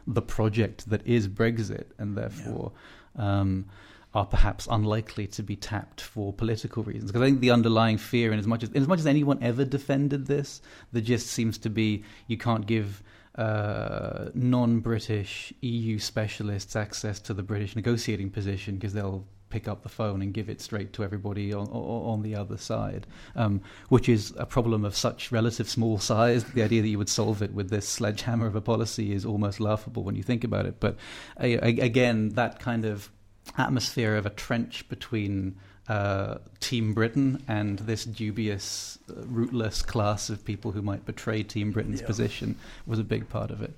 [0.08, 2.72] the project that is Brexit, and therefore
[3.16, 3.66] um,
[4.14, 7.12] are perhaps unlikely to be tapped for political reasons.
[7.12, 9.42] Because I think the underlying fear, in as much as in as much as anyone
[9.42, 13.04] ever defended this, there just seems to be you can't give
[13.36, 19.90] uh, non-British EU specialists access to the British negotiating position because they'll pick up the
[19.90, 24.10] phone and give it straight to everybody on, on, on the other side, um, which
[24.10, 26.44] is a problem of such relative small size.
[26.46, 29.60] The idea that you would solve it with this sledgehammer of a policy is almost
[29.60, 30.80] laughable when you think about it.
[30.80, 30.98] But
[31.42, 33.12] uh, again, that kind of
[33.58, 35.56] atmosphere of a trench between
[35.88, 41.72] uh, Team Britain and this dubious, uh, rootless class of people who might betray Team
[41.72, 42.08] Britain's Yeah.
[42.08, 43.74] position was a big part of it.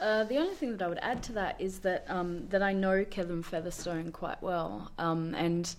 [0.00, 2.72] Uh, the only thing that I would add to that is that um, that I
[2.72, 5.72] know Kevin Featherstone quite well, um, and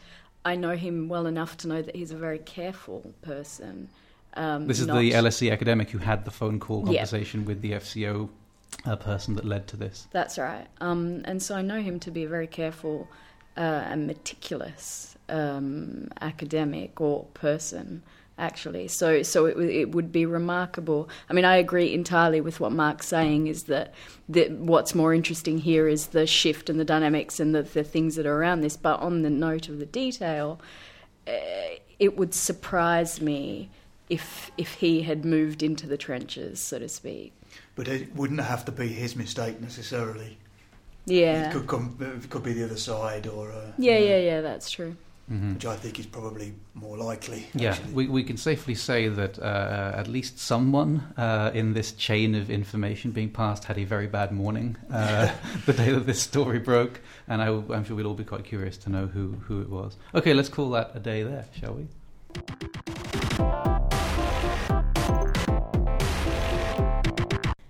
[0.45, 3.89] I know him well enough to know that he's a very careful person.
[4.35, 6.99] Um, This is not- the LSE academic who had the phone call Yeah.
[7.01, 8.29] conversation with the FCO
[8.85, 10.07] uh, person that led to this.
[10.11, 10.67] That's right.
[10.79, 13.07] Um, and so I know him to be a very careful
[13.57, 18.03] uh, and meticulous um, academic or person,
[18.37, 18.87] actually.
[18.87, 21.09] So, so it, it would be remarkable.
[21.29, 23.47] I mean, I agree entirely with what Mark's saying.
[23.47, 23.93] Is that,
[24.29, 28.15] that what's more interesting here is the shift and the dynamics and the, the things
[28.15, 28.77] that are around this.
[28.77, 30.59] But on the note of the detail,
[31.27, 31.31] uh,
[31.99, 33.69] it would surprise me
[34.09, 37.31] if if he had moved into the trenches, so to speak.
[37.75, 40.37] But it wouldn't have to be his mistake necessarily.
[41.05, 41.49] Yeah.
[41.49, 41.97] It could come.
[41.99, 44.41] It could be the other side, or uh, Yeah, yeah, yeah.
[44.41, 44.95] That's true.
[45.31, 45.53] Mhm.
[45.53, 47.47] which I think is probably more likely.
[47.53, 47.93] Yeah, actually.
[47.93, 52.49] we, we can safely say that uh, at least someone uh, in this chain of
[52.49, 55.31] information being passed had a very bad morning uh,
[55.65, 58.77] the day that this story broke, and I, am sure we'd all be quite curious
[58.79, 59.95] to know who, who it was.
[60.13, 61.87] Okay, let's call that a day there, shall we?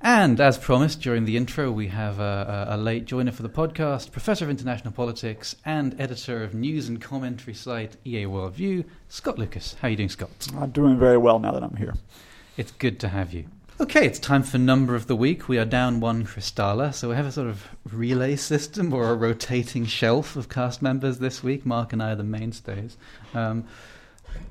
[0.03, 3.49] And as promised during the intro, we have a, a, a late joiner for the
[3.49, 9.37] podcast, Professor of International Politics and editor of news and commentary site EA Worldview, Scott
[9.37, 9.75] Lucas.
[9.79, 10.29] How are you doing, Scott?
[10.57, 11.93] I'm doing very well now that I'm here.
[12.57, 13.45] It's good to have you.
[13.79, 15.47] Okay, it's time for number of the week.
[15.47, 19.15] We are down one Christalla, so we have a sort of relay system or a
[19.15, 21.63] rotating shelf of cast members this week.
[21.63, 22.97] Mark and I are the mainstays.
[23.35, 23.65] Um,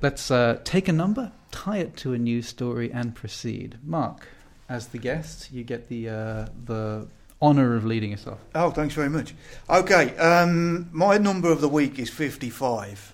[0.01, 3.79] let's uh, take a number, tie it to a news story, and proceed.
[3.83, 4.29] Mark,
[4.71, 7.05] as the guest, you get the uh, the
[7.41, 8.39] honour of leading us off.
[8.55, 9.35] Oh, thanks very much.
[9.69, 13.13] Okay, um, my number of the week is 55,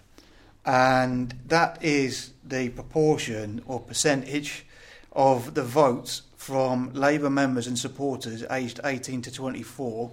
[0.66, 4.68] and that is the proportion or percentage
[5.14, 10.12] of the votes from Labour members and supporters aged 18 to 24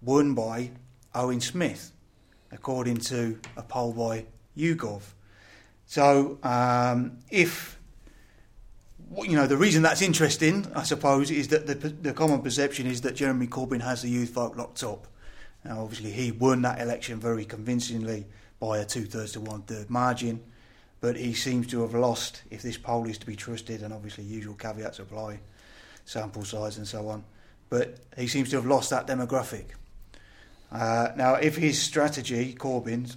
[0.00, 0.70] won by
[1.14, 1.92] Owen Smith,
[2.50, 4.24] according to a poll by
[4.56, 5.02] YouGov.
[5.84, 7.75] So, um, if
[9.22, 13.02] you know, the reason that's interesting, I suppose, is that the, the common perception is
[13.02, 15.06] that Jeremy Corbyn has the youth vote locked up.
[15.64, 18.26] Now, obviously, he won that election very convincingly
[18.58, 20.42] by a two thirds to one third margin,
[21.00, 24.24] but he seems to have lost, if this poll is to be trusted, and obviously,
[24.24, 25.40] usual caveats apply,
[26.04, 27.24] sample size and so on,
[27.68, 29.66] but he seems to have lost that demographic.
[30.70, 33.16] Uh, now, if his strategy, Corbyn's,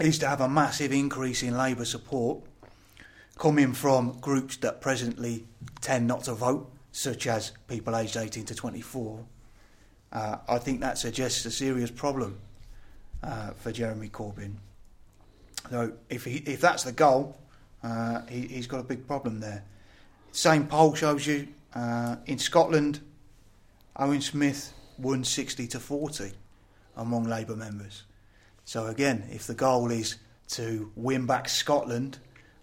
[0.00, 2.42] is to have a massive increase in Labour support,
[3.38, 5.46] coming from groups that presently
[5.80, 9.24] tend not to vote, such as people aged 18 to 24,
[10.12, 12.38] uh, I think that suggests a serious problem
[13.22, 14.54] uh, for Jeremy Corbyn.
[15.70, 17.36] So if he, if that's the goal,
[17.82, 19.64] uh, he, he's got a big problem there.
[20.32, 23.00] Same poll shows you uh, in Scotland,
[23.96, 26.32] Owen Smith won 60 to 40
[26.96, 28.04] among Labour members.
[28.64, 30.16] So again, if the goal is
[30.48, 32.18] to win back Scotland,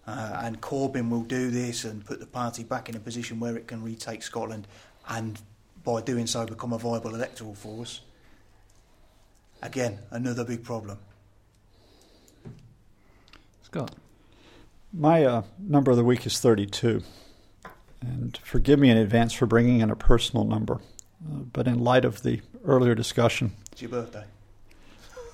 [0.06, 3.56] uh, and Corbyn will do this and put the party back in a position where
[3.56, 4.66] it can retake Scotland
[5.08, 5.40] and
[5.84, 8.00] by doing so become a viable electoral force.
[9.62, 10.98] Again, another big problem.
[13.62, 13.94] Scott.
[14.92, 17.02] My uh, number of the week is 32.
[18.00, 20.80] And forgive me in advance for bringing in a personal number.
[21.24, 24.24] Uh, but in light of the earlier discussion It's your birthday.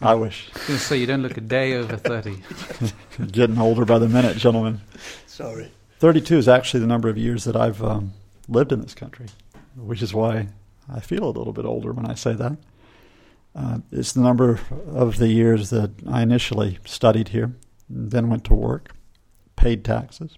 [0.03, 0.51] I wish.
[0.55, 2.43] I was going to say, you don't look a day over 30.
[3.31, 4.81] Getting older by the minute, gentlemen.
[5.27, 5.71] Sorry.
[6.01, 8.13] 32 is actually the number of years that I've um,
[8.49, 9.27] lived in this country,
[9.77, 10.49] which is why
[10.93, 12.57] I feel a little bit older when I say that.
[13.55, 17.55] Uh, it's the number of the years that I initially studied here,
[17.89, 18.97] then went to work,
[19.55, 20.37] paid taxes,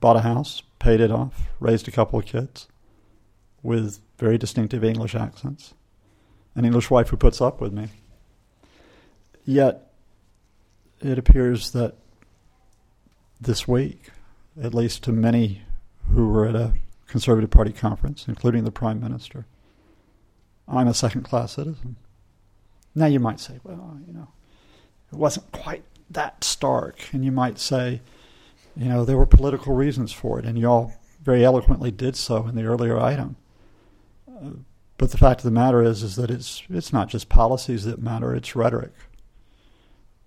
[0.00, 2.68] bought a house, paid it off, raised a couple of kids
[3.62, 5.74] with very distinctive English accents,
[6.54, 7.88] an English wife who puts up with me.
[9.48, 9.90] Yet,
[11.00, 11.94] it appears that
[13.40, 14.10] this week,
[14.62, 15.62] at least to many
[16.12, 16.74] who were at a
[17.06, 19.46] Conservative Party conference, including the Prime Minister,
[20.68, 21.96] I'm a second class citizen.
[22.94, 24.28] Now you might say, well, you know,
[25.10, 27.08] it wasn't quite that stark.
[27.14, 28.02] And you might say,
[28.76, 32.46] you know, there were political reasons for it, and you all very eloquently did so
[32.46, 33.36] in the earlier item.
[34.30, 34.50] Uh,
[34.98, 38.02] but the fact of the matter is, is that it's it's not just policies that
[38.02, 38.92] matter; it's rhetoric.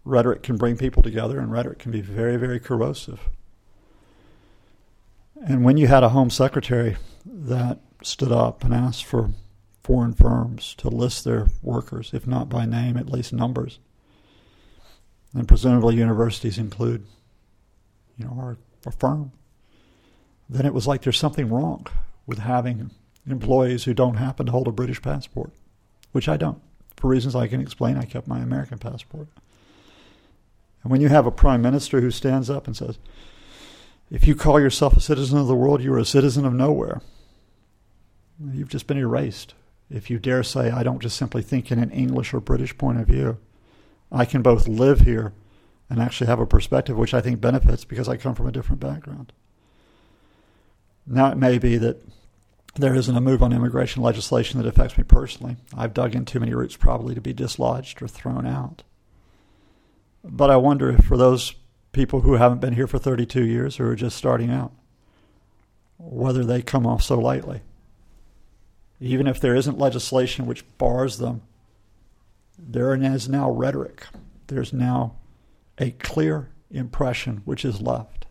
[0.03, 3.19] Rhetoric can bring people together, and rhetoric can be very, very corrosive.
[5.45, 9.31] And when you had a Home Secretary that stood up and asked for
[9.83, 13.79] foreign firms to list their workers, if not by name, at least numbers.
[15.33, 17.05] And presumably universities include,
[18.17, 19.31] you know, our, our firm.
[20.49, 21.87] Then it was like there's something wrong
[22.27, 22.91] with having
[23.27, 25.51] employees who don't happen to hold a British passport,
[26.11, 26.61] which I don't.
[26.97, 29.27] For reasons I can explain, I kept my American passport.
[30.83, 32.97] And when you have a prime minister who stands up and says,
[34.09, 37.01] if you call yourself a citizen of the world, you are a citizen of nowhere.
[38.51, 39.53] You've just been erased
[39.89, 42.99] if you dare say, I don't just simply think in an English or British point
[42.99, 43.37] of view.
[44.11, 45.33] I can both live here
[45.89, 48.79] and actually have a perspective which I think benefits because I come from a different
[48.79, 49.33] background.
[51.05, 52.01] Now, it may be that
[52.75, 55.57] there isn't a move on immigration legislation that affects me personally.
[55.75, 58.83] I've dug in too many roots probably to be dislodged or thrown out.
[60.23, 61.55] But I wonder if for those
[61.91, 64.71] people who haven't been here for 32 years or are just starting out,
[65.97, 67.61] whether they come off so lightly
[69.01, 71.41] even if there isn't legislation which bars them,
[72.57, 74.05] there is now rhetoric.
[74.45, 75.15] There's now
[75.79, 78.27] a clear impression which is left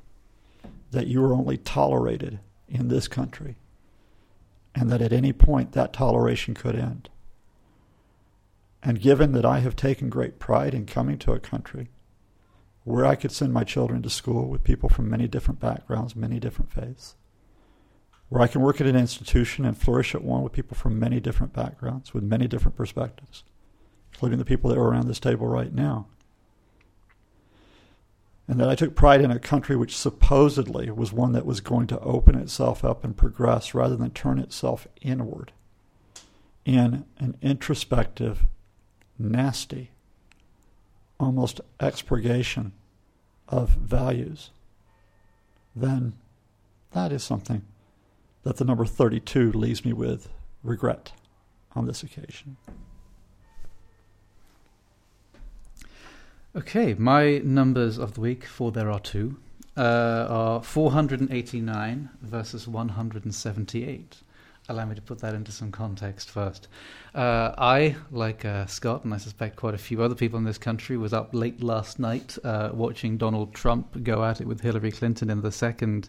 [0.93, 3.57] that you are only tolerated in this country
[4.75, 7.09] and that at any point that toleration could end.
[8.83, 11.91] And given that I have taken great pride in coming to a country
[12.85, 16.41] where I could send my children to school with people from many different backgrounds, many
[16.41, 17.15] different faiths,
[18.31, 21.21] where I can work at an institution and flourish at one with people from many
[21.21, 23.45] different backgrounds, with many different perspectives,
[24.13, 26.07] including the people that are around this table right now.
[28.49, 31.87] And that I took pride in a country which supposedly was one that was going
[31.89, 35.53] to open itself up and progress rather than turn itself inward
[36.65, 38.47] in an introspective,
[39.21, 39.91] nasty,
[41.19, 42.73] almost expurgation
[43.49, 44.51] of values,
[45.77, 46.15] then
[46.93, 47.63] that is something
[48.43, 50.29] that the number 32 leaves me with
[50.63, 51.13] regret
[51.75, 52.57] on this occasion.
[56.57, 59.39] Okay, my numbers of the week, for there are two,
[59.77, 64.17] uh, are 489 versus 178.
[64.71, 66.69] Allow me to put that into some context first.
[67.13, 70.59] Uh, I, like uh, Scott, and I suspect quite a few other people in this
[70.59, 74.93] country, was up late last night uh, watching Donald Trump go at it with Hillary
[74.93, 76.09] Clinton in the second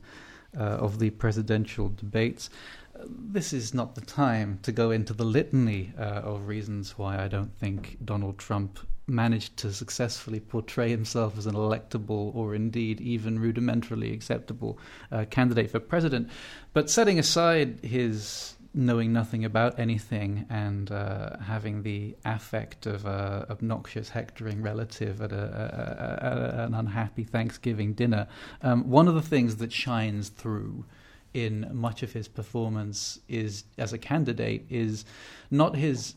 [0.56, 2.52] uh, of the presidential debates.
[3.02, 7.24] Uh, this is not the time to go into the litany uh, of reasons why
[7.24, 13.02] I don't think Donald Trump managed to successfully portray himself as an electable or indeed
[13.02, 14.80] even rudimentarily acceptable
[15.12, 16.30] uh, candidate for president.
[16.74, 23.46] But setting aside his knowing nothing about anything and uh, having the affect of a
[23.50, 28.28] obnoxious hectoring relative at, a, a, a, an unhappy Thanksgiving dinner.
[28.62, 30.86] Um, one of the things that shines through
[31.34, 35.06] in much of his performance is as a candidate is
[35.50, 36.16] not his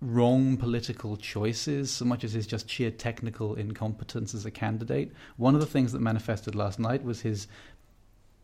[0.00, 5.10] wrong political choices so much as his just sheer technical incompetence as a candidate.
[5.36, 7.46] One of the things that manifested last night was his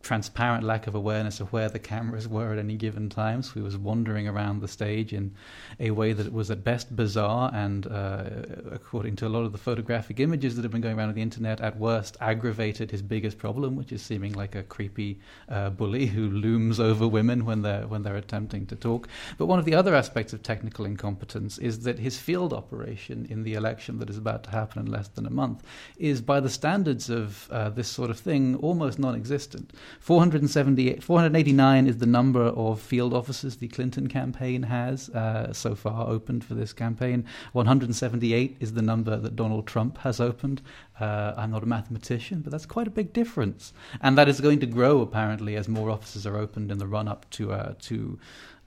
[0.01, 3.41] transparent lack of awareness of where the cameras were at any given time.
[3.43, 5.35] So he was wandering around the stage in
[5.79, 8.23] a way that was at best bizarre and, uh,
[8.71, 11.21] according to a lot of the photographic images that have been going around on the
[11.21, 16.07] internet, at worst aggravated his biggest problem, which is seeming like a creepy uh, bully
[16.07, 19.07] who looms over women when they're when they're attempting to talk.
[19.37, 23.43] But one of the other aspects of technical incompetence is that his field operation in
[23.43, 25.63] the election that is about to happen in less than a month
[25.97, 29.73] is, by the standards of uh, this sort of thing, almost non-existent.
[29.99, 36.07] 470, 489 is the number of field offices the Clinton campaign has uh, so far
[36.07, 37.25] opened for this campaign.
[37.53, 40.61] 178 is the number that Donald Trump has opened.
[40.99, 44.59] Uh, I'm not a mathematician, but that's quite a big difference, and that is going
[44.59, 48.19] to grow apparently as more offices are opened in the run up to uh, to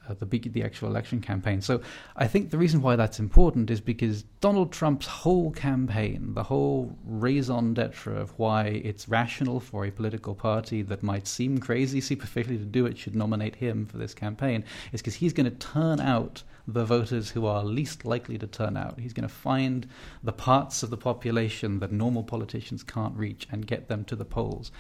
[0.09, 1.61] uh, the big, the actual election campaign.
[1.61, 1.80] So
[2.16, 6.96] I think the reason why that's important is because Donald Trump's whole campaign, the whole
[7.05, 12.59] raison d'être of why it's rational for a political party that might seem crazy superficially
[12.59, 16.00] to do it should nominate him for this campaign, is because he's going to turn
[16.00, 18.98] out the voters who are least likely to turn out.
[18.98, 19.86] He's going to find
[20.22, 24.24] the parts of the population that normal politicians can't reach and get them to the
[24.24, 24.72] polls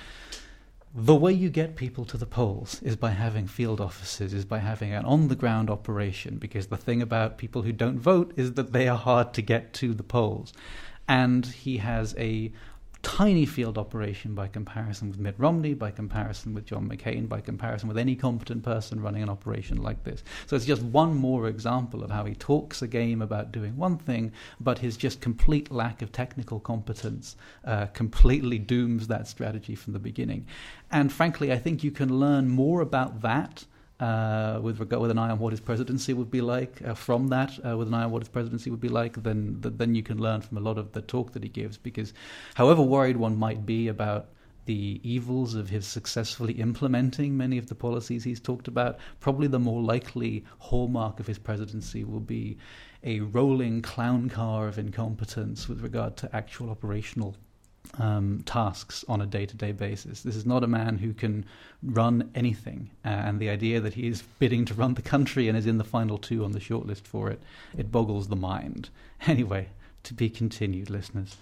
[0.96, 4.60] the way you get people to the polls is by having field offices, is by
[4.60, 8.52] having an on the ground operation, because the thing about people who don't vote is
[8.52, 10.52] that they are hard to get to the polls.
[11.08, 12.52] And he has a
[13.04, 17.86] tiny field operation by comparison with Mitt Romney, by comparison with John McCain, by comparison
[17.86, 20.24] with any competent person running an operation like this.
[20.46, 23.98] So it's just one more example of how he talks a game about doing one
[23.98, 29.92] thing, but his just complete lack of technical competence uh, completely dooms that strategy from
[29.92, 30.46] the beginning.
[30.90, 33.66] And frankly, I think you can learn more about that
[34.00, 37.28] uh, with regard with an eye on what his presidency would be like uh, from
[37.28, 40.02] that uh, with an eye on what his presidency would be like then then you
[40.02, 42.12] can learn from a lot of the talk that he gives because
[42.54, 44.30] however worried one might be about
[44.66, 49.58] the evils of his successfully implementing many of the policies he's talked about probably the
[49.58, 52.56] more likely hallmark of his presidency will be
[53.04, 57.36] a rolling clown car of incompetence with regard to actual operational
[57.98, 60.22] um, tasks on a day to day basis.
[60.22, 61.44] This is not a man who can
[61.82, 62.90] run anything.
[63.04, 65.78] Uh, and the idea that he is bidding to run the country and is in
[65.78, 67.40] the final two on the shortlist for it,
[67.76, 68.90] it boggles the mind.
[69.26, 69.68] Anyway,
[70.02, 71.38] to be continued, listeners.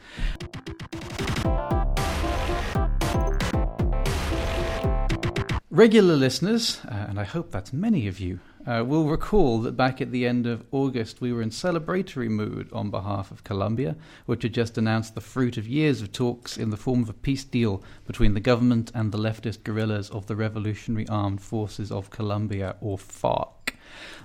[5.68, 10.00] Regular listeners, uh, and I hope that's many of you, uh, will recall that back
[10.00, 13.96] at the end of August we were in celebratory mood on behalf of Colombia,
[14.26, 17.14] which had just announced the fruit of years of talks in the form of a
[17.14, 22.10] peace deal between the government and the leftist guerrillas of the Revolutionary Armed Forces of
[22.10, 23.74] Colombia, or FARC.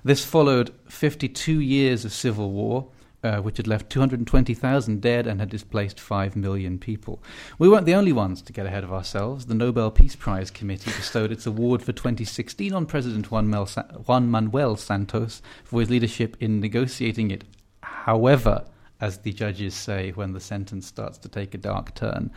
[0.04, 2.88] This followed 52 years of civil war
[3.22, 7.22] uh, which had left 220,000 dead and had displaced 5 million people.
[7.58, 9.46] We weren't the only ones to get ahead of ourselves.
[9.46, 15.42] The Nobel Peace Prize Committee bestowed its award for 2016 on President Juan, Manuel Santos
[15.64, 17.44] for his leadership in negotiating it.
[17.82, 18.64] However,
[19.00, 22.30] as the judges say when the sentence starts to take a dark turn,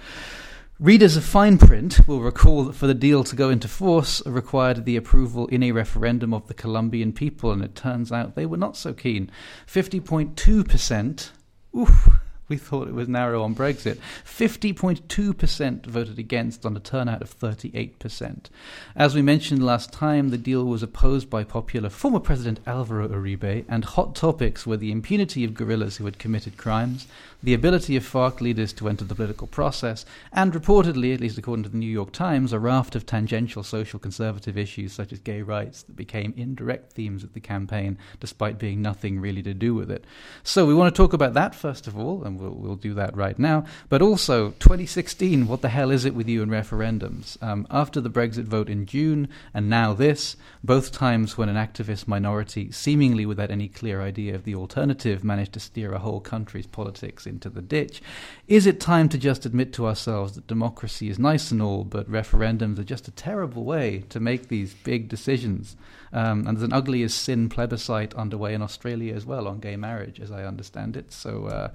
[0.81, 4.83] Readers of fine print will recall that for the deal to go into force required
[4.83, 8.57] the approval in a referendum of the Colombian people, and it turns out they were
[8.57, 9.29] not so keen.
[9.67, 11.29] 50.2%,
[11.77, 12.09] oof,
[12.51, 13.97] we thought it was narrow on Brexit.
[14.25, 18.47] 50.2% voted against on a turnout of 38%.
[18.93, 23.63] As we mentioned last time, the deal was opposed by popular former President Alvaro Uribe,
[23.69, 27.07] and hot topics were the impunity of guerrillas who had committed crimes,
[27.41, 31.63] the ability of FARC leaders to enter the political process, and reportedly, at least according
[31.63, 35.41] to the New York Times, a raft of tangential social conservative issues such as gay
[35.41, 39.89] rights that became indirect themes of the campaign, despite being nothing really to do with
[39.89, 40.03] it.
[40.43, 43.15] So we want to talk about that first of all, and we'll, we'll do that
[43.15, 43.65] right now.
[43.89, 47.41] But also, 2016, what the hell is it with you and referendums?
[47.41, 52.07] Um, after the Brexit vote in June, and now this, both times when an activist
[52.07, 56.67] minority, seemingly without any clear idea of the alternative, managed to steer a whole country's
[56.67, 58.01] politics into the ditch.
[58.47, 62.11] Is it time to just admit to ourselves that democracy is nice and all, but
[62.11, 65.75] referendums are just a terrible way to make these big decisions?
[66.13, 69.75] Um, and there's an ugly as sin plebiscite underway in Australia as well on gay
[69.75, 71.11] marriage, as I understand it.
[71.13, 71.45] So.
[71.45, 71.69] Uh,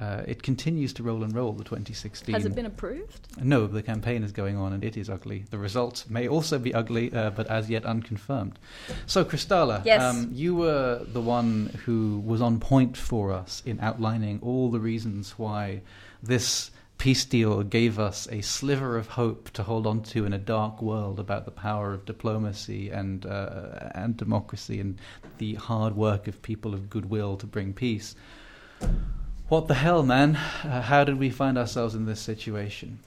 [0.00, 2.32] uh, it continues to roll and roll, the 2016.
[2.32, 3.28] Has it been approved?
[3.42, 5.44] No, the campaign is going on and it is ugly.
[5.50, 8.58] The results may also be ugly, uh, but as yet unconfirmed.
[9.06, 10.00] So, Christalla, yes.
[10.02, 14.78] um, you were the one who was on point for us in outlining all the
[14.78, 15.82] reasons why
[16.22, 20.38] this peace deal gave us a sliver of hope to hold on to in a
[20.38, 24.98] dark world about the power of diplomacy and, uh, and democracy and
[25.38, 28.14] the hard work of people of goodwill to bring peace.
[29.48, 30.36] What the hell, man?
[30.36, 32.98] Uh, how did we find ourselves in this situation?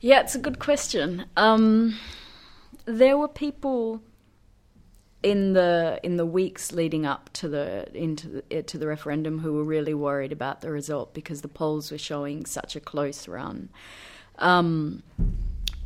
[0.00, 1.24] Yeah, it's a good question.
[1.34, 1.96] Um,
[2.84, 4.02] there were people
[5.22, 9.38] in the in the weeks leading up to the into the, eh, to the referendum
[9.38, 13.26] who were really worried about the result because the polls were showing such a close
[13.26, 13.70] run.
[14.38, 15.02] Um,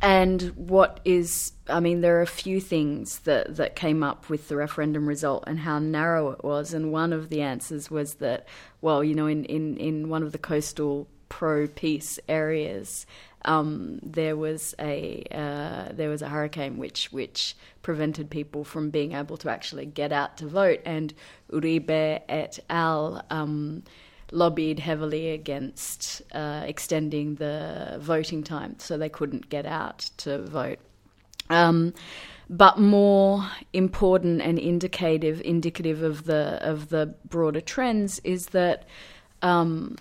[0.01, 4.47] and what is, I mean, there are a few things that, that came up with
[4.47, 6.73] the referendum result and how narrow it was.
[6.73, 8.47] And one of the answers was that,
[8.81, 13.05] well, you know, in, in, in one of the coastal pro peace areas,
[13.45, 19.13] um, there was a uh, there was a hurricane which which prevented people from being
[19.13, 21.13] able to actually get out to vote, and
[21.51, 23.25] Uribe et al.
[23.31, 23.83] Um,
[24.31, 30.79] lobbied heavily against uh, extending the voting time, so they couldn't get out to vote.
[31.49, 31.93] Um,
[32.49, 38.85] but more important and indicative indicative of the of the broader trends is that
[39.41, 39.97] um,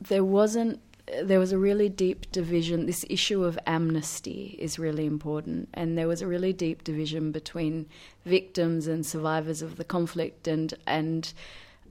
[0.00, 0.80] there wasn't
[1.22, 2.86] there was a really deep division.
[2.86, 7.86] This issue of amnesty is really important, and there was a really deep division between
[8.26, 11.32] victims and survivors of the conflict, and and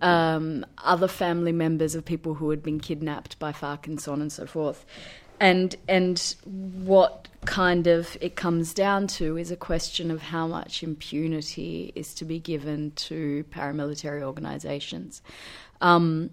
[0.02, 4.22] um, other family members of people who had been kidnapped by FARC and so on
[4.22, 4.86] and so forth.
[5.40, 10.84] And and what kind of it comes down to is a question of how much
[10.84, 15.22] impunity is to be given to paramilitary organizations.
[15.80, 16.32] Um,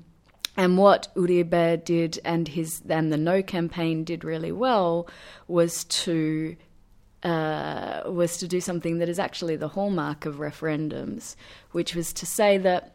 [0.57, 5.09] and what Uribe did and his and the No campaign did really well
[5.49, 6.57] was to
[7.25, 11.37] uh, was to do something that is actually the hallmark of referendums,
[11.73, 12.94] which was to say that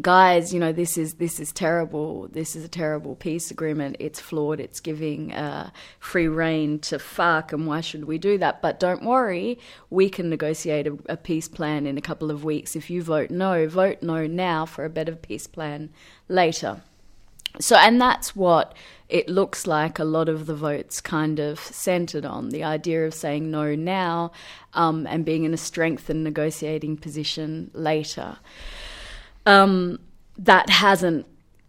[0.00, 2.28] guys, you know, this is this is terrible.
[2.28, 3.96] This is a terrible peace agreement.
[3.98, 4.60] It's flawed.
[4.60, 8.60] It's giving uh, free rein to FARC, and why should we do that?
[8.60, 9.58] But don't worry,
[9.90, 12.76] we can negotiate a, a peace plan in a couple of weeks.
[12.76, 15.90] If you vote no, vote no now for a better peace plan
[16.28, 16.82] later.
[17.60, 18.74] So, and that's what
[19.08, 23.14] it looks like a lot of the votes kind of centered on the idea of
[23.14, 24.32] saying no now
[24.74, 28.36] um, and being in a strengthened negotiating position later.
[29.48, 29.98] Um,
[30.38, 31.26] that hasn't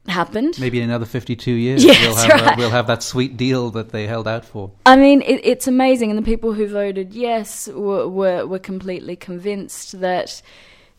[0.07, 0.59] happened.
[0.59, 3.89] Maybe in another 52 years, Yeah, we'll, have, uh, we'll have that sweet deal that
[3.89, 4.71] they held out for.
[4.85, 9.15] I mean, it, it's amazing, and the people who voted yes were were, were completely
[9.15, 10.41] convinced that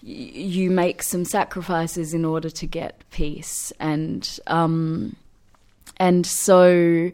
[0.03, 5.17] y- you make some sacrifices in order to get peace, and um,
[5.97, 7.11] and so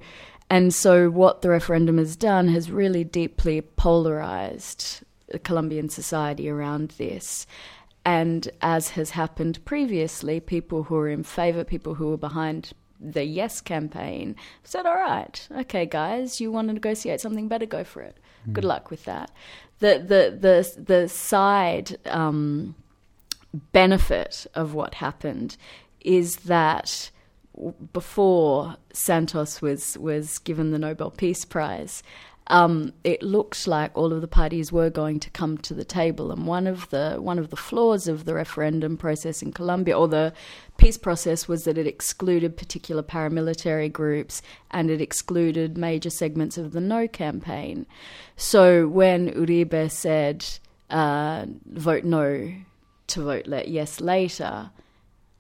[0.51, 5.03] and so what the referendum has done has really deeply polarized
[5.43, 7.47] Colombian society around this.
[8.07, 13.25] And as has happened previously, people who are in favor, people who are behind the
[13.25, 18.03] Yes campaign said, All right, okay, guys, you want to negotiate something better, go for
[18.03, 18.17] it.
[18.53, 19.33] Good luck with that.
[19.81, 22.77] The, the, the, the side um,
[23.73, 25.57] benefit of what happened
[26.01, 27.11] is that
[27.93, 32.05] before Santos was, was given the Nobel Peace Prize,
[32.49, 36.31] um, it looked like all of the parties were going to come to the table.
[36.31, 40.07] And one of the one of the flaws of the referendum process in Colombia, or
[40.09, 40.33] the
[40.77, 46.73] peace process, was that it excluded particular paramilitary groups and it excluded major segments of
[46.73, 47.87] the No campaign.
[48.37, 50.47] So when Uribe said
[50.91, 52.53] uh, vote no
[53.09, 54.71] to vote let yes later,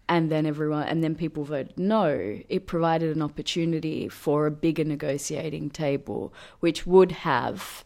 [0.08, 2.38] and then everyone and then people voted no.
[2.48, 7.84] It provided an opportunity for a bigger negotiating table which would have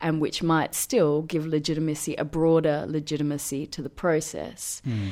[0.00, 4.80] and which might still give legitimacy a broader legitimacy to the process.
[4.86, 5.10] Mm.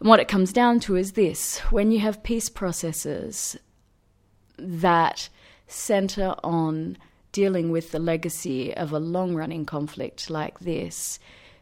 [0.00, 1.58] And what it comes down to is this.
[1.70, 3.56] When you have peace processes
[4.58, 5.28] that
[5.66, 6.98] center on
[7.30, 11.18] dealing with the legacy of a long running conflict like this,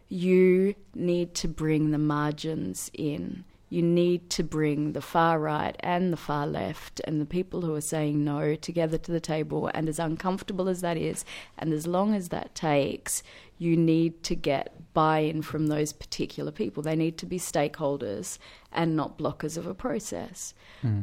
[0.09, 3.45] you need to bring the margins in.
[3.71, 7.75] You need to bring the far right and the far left and the people who
[7.75, 9.71] are saying no together to the table.
[9.73, 11.25] And as uncomfortable as that is,
[11.57, 13.23] and as long as that takes,
[13.59, 16.83] you need to get buy in from those particular people.
[16.83, 18.39] They need to be stakeholders
[18.73, 20.53] and not blockers of a process.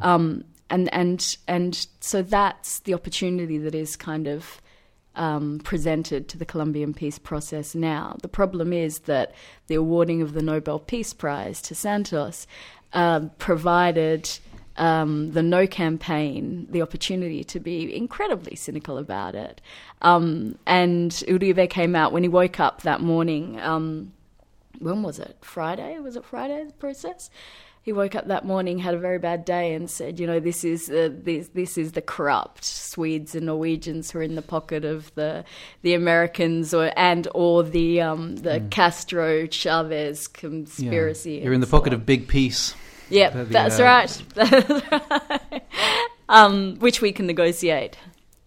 [0.01, 4.61] Um, and, and, and so that's the opportunity that is kind of
[5.17, 8.15] um, presented to the Colombian peace process now.
[8.21, 9.33] The problem is that
[9.67, 12.47] the awarding of the Nobel Peace Prize to Santos
[12.93, 14.29] um, provided
[14.77, 19.59] um, the No campaign the opportunity to be incredibly cynical about it.
[20.01, 23.59] Um, and Uribe came out when he woke up that morning.
[23.59, 24.13] Um,
[24.79, 25.37] when was it?
[25.41, 25.99] Friday?
[25.99, 26.65] Was it Friday?
[26.65, 27.29] The process.
[27.87, 30.65] He woke up that morning, had a very bad day, and said, "You know, this
[30.65, 34.83] is uh, this this is the corrupt Swedes and Norwegians who are in the pocket
[34.83, 35.45] of the
[35.83, 41.93] the Americans, or and or the um, the Castro Chavez conspiracy." You're in the pocket
[41.93, 42.01] on.
[42.01, 42.75] of big peace.
[43.09, 44.23] Yep, the, that's uh, right.
[44.35, 45.61] That's right.
[46.27, 47.97] um, which we can negotiate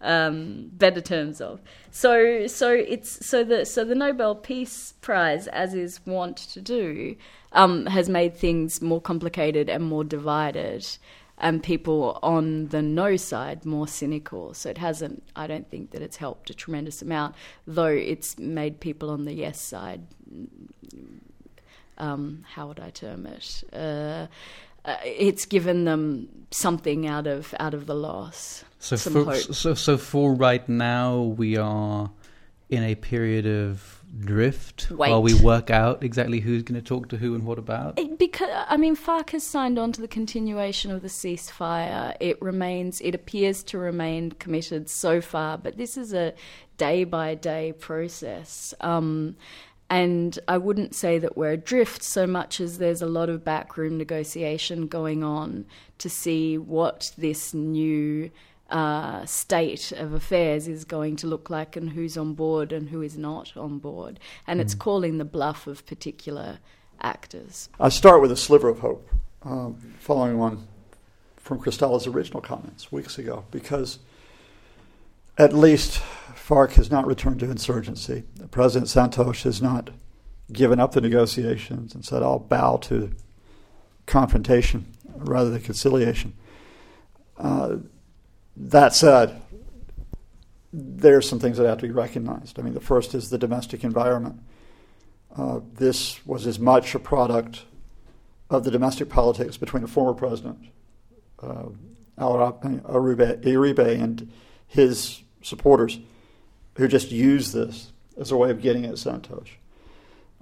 [0.02, 1.62] um, better terms of.
[1.90, 7.16] So, so it's so the so the Nobel Peace Prize, as is wont to do,
[7.52, 10.86] um, has made things more complicated and more divided,
[11.38, 14.54] and people on the no side more cynical.
[14.54, 15.22] So it hasn't.
[15.34, 17.34] I don't think that it's helped a tremendous amount,
[17.66, 20.02] though it's made people on the yes side
[22.00, 23.62] um, how would I term it?
[23.72, 24.26] Uh,
[24.84, 28.64] uh, it's given them something out of out of the loss.
[28.78, 29.36] So for, hope.
[29.36, 32.10] so so for right now, we are
[32.70, 37.16] in a period of drift while we work out exactly who's going to talk to
[37.16, 37.98] who and what about.
[37.98, 42.16] It- because I mean, FARC has signed on to the continuation of the ceasefire.
[42.20, 43.00] It remains.
[43.00, 46.34] It appears to remain committed so far, but this is a
[46.76, 48.74] day by day process.
[48.80, 49.36] Um,
[49.88, 53.98] and I wouldn't say that we're adrift so much as there's a lot of backroom
[53.98, 55.66] negotiation going on
[55.98, 58.30] to see what this new
[58.70, 63.02] uh, state of affairs is going to look like and who's on board and who
[63.02, 64.20] is not on board.
[64.46, 66.58] And it's calling the bluff of particular
[67.00, 67.68] actors.
[67.78, 69.08] I start with a sliver of hope,
[69.42, 70.66] um, following on
[71.36, 73.98] from Christalla's original comments weeks ago, because
[75.36, 76.00] at least
[76.34, 78.24] FARC has not returned to insurgency.
[78.50, 79.90] President Santos has not
[80.52, 83.12] given up the negotiations and said, I'll bow to
[84.06, 86.34] confrontation rather than conciliation.
[87.38, 87.76] Uh,
[88.56, 89.40] that said,
[90.72, 92.58] there are some things that have to be recognized.
[92.58, 94.40] I mean, the first is the domestic environment.
[95.36, 97.64] Uh, this was as much a product
[98.48, 100.58] of the domestic politics between the former president,
[101.42, 101.66] uh,
[104.00, 104.32] and
[104.66, 105.98] his supporters,
[106.76, 109.48] who just used this as a way of getting at Santos.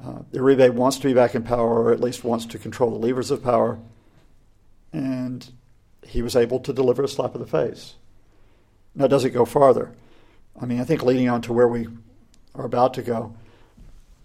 [0.03, 3.07] Uh, Uribe wants to be back in power, or at least wants to control the
[3.07, 3.79] levers of power,
[4.93, 5.53] and
[6.09, 7.95] he was able to deliver a slap in the face.
[8.95, 9.95] Now, does it go farther?
[10.61, 11.87] I mean, I think leading on to where we
[12.55, 13.35] are about to go,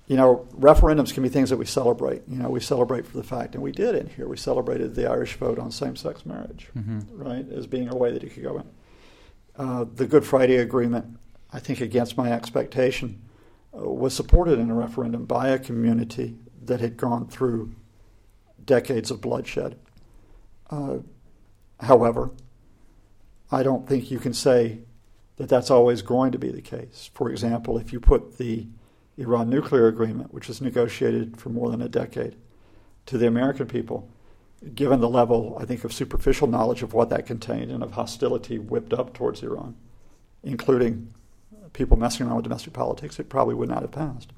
[0.07, 2.23] you know, referendums can be things that we celebrate.
[2.27, 4.27] You know, we celebrate for the fact, and we did in here.
[4.27, 8.23] We celebrated the Irish vote on same-sex marriage, hmm right, as being a way that
[8.23, 8.69] it could go in.
[9.55, 11.17] Uh, the Good Friday Agreement,
[11.51, 13.21] I think, against my expectation,
[13.73, 17.75] uh, was supported in a referendum by a community that had gone through
[18.65, 19.77] decades of bloodshed.
[20.69, 20.97] Uh,
[21.83, 22.31] however,
[23.51, 24.79] I don't think you can say
[25.37, 27.09] that that's always going to be the case.
[27.13, 28.67] For example, if you put the
[29.17, 32.35] Iran nuclear agreement, which was negotiated for more than a decade,
[33.07, 34.09] to the American people,
[34.75, 38.57] given the level, I think, of superficial knowledge of what that contained and of hostility
[38.57, 39.75] whipped up towards Iran,
[40.43, 41.13] including
[41.73, 44.31] people messing around with domestic politics, it probably would not have passed.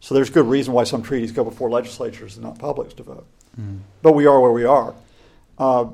[0.00, 3.26] So there's good reason why some treaties go before legislatures and not publics to vote.
[3.60, 3.80] Mm.
[4.02, 4.94] But we are where we are.
[5.58, 5.86] Uh,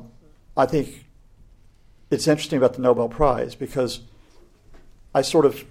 [0.57, 1.05] I think
[2.11, 4.01] it's interesting about the Nobel Prize because
[5.15, 5.65] I sort of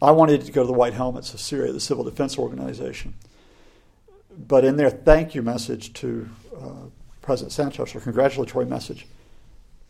[0.00, 3.14] I wanted to go to the White Helmets of Syria, the civil defense organization.
[4.36, 6.86] But in their thank you message to uh,
[7.20, 9.06] President Santos, or congratulatory message,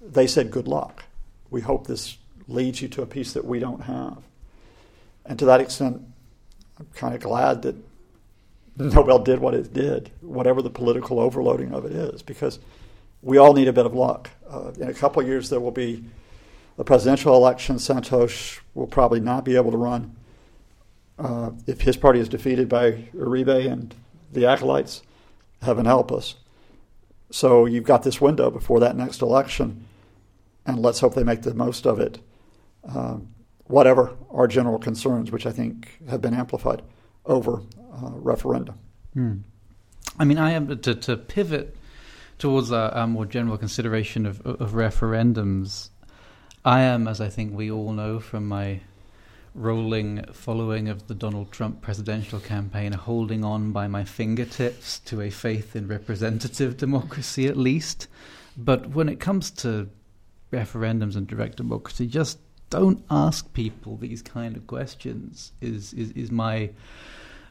[0.00, 1.04] they said, Good luck.
[1.50, 4.18] We hope this leads you to a peace that we don't have.
[5.24, 6.02] And to that extent,
[6.78, 7.76] I'm kind of glad that
[8.76, 12.58] Nobel did what it did, whatever the political overloading of it is, because
[13.22, 14.30] we all need a bit of luck.
[14.48, 16.04] Uh, in a couple years, there will be
[16.76, 17.78] a presidential election.
[17.78, 20.16] Santos will probably not be able to run.
[21.18, 23.94] Uh, if his party is defeated by Uribe and
[24.32, 25.02] the acolytes,
[25.62, 26.34] heaven help us.
[27.30, 29.86] So you've got this window before that next election,
[30.66, 32.18] and let's hope they make the most of it.
[32.84, 33.28] Um,
[33.64, 36.82] whatever our general concerns, which I think have been amplified
[37.24, 37.62] over
[37.94, 38.78] uh, referendum.
[39.14, 39.36] Hmm.
[40.18, 41.76] I mean, I am to, to pivot
[42.42, 45.90] towards a, more general consideration of, of referendums.
[46.64, 48.80] I am, as I think we all know from my
[49.54, 55.30] rolling following of the Donald Trump presidential campaign, holding on by my fingertips to a
[55.30, 58.08] faith in representative democracy, at least.
[58.56, 59.88] But when it comes to
[60.52, 62.40] referendums and direct democracy, just
[62.70, 65.52] don't ask people these kind of questions.
[65.60, 66.70] Is is, is my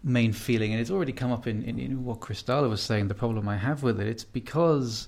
[0.03, 3.07] main feeling, and it's already come up in, in, in what Christalla was saying.
[3.07, 5.07] The problem I have with it, it's because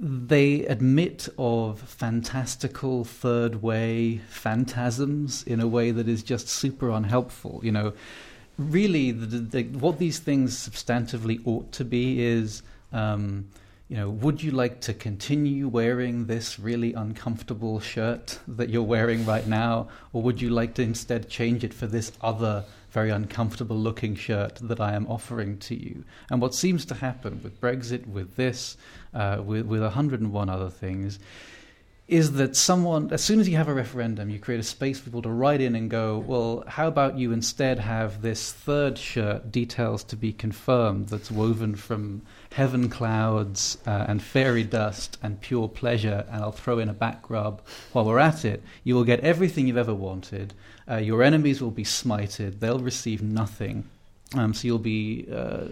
[0.00, 7.60] they admit of fantastical third way phantasms in a way that is just super unhelpful.
[7.62, 7.92] You know,
[8.56, 12.62] really, the, the, what these things substantively ought to be is.
[12.92, 13.48] Um,
[13.90, 19.24] you know, would you like to continue wearing this really uncomfortable shirt that you're wearing
[19.24, 22.64] right now, or would you like to instead change it for this other
[22.98, 26.02] very uncomfortable looking shirt that I am offering to you?
[26.30, 28.76] And what seems to happen with Brexit, with this,
[29.14, 31.20] uh, with with 101 other things,
[32.08, 35.04] is that someone, as soon as you have a referendum, you create a space for
[35.04, 39.52] people to write in and go, well, how about you instead have this third shirt,
[39.52, 42.22] details to be confirmed, that's woven from
[42.52, 47.28] heaven clouds uh, and fairy dust and pure pleasure, and I'll throw in a back
[47.28, 47.60] rub
[47.92, 48.62] while we're at it.
[48.84, 50.54] You will get everything you've ever wanted.
[50.90, 53.84] Uh, your enemies will be smited, they'll receive nothing.
[54.34, 55.26] Um, so you'll be.
[55.32, 55.68] Uh,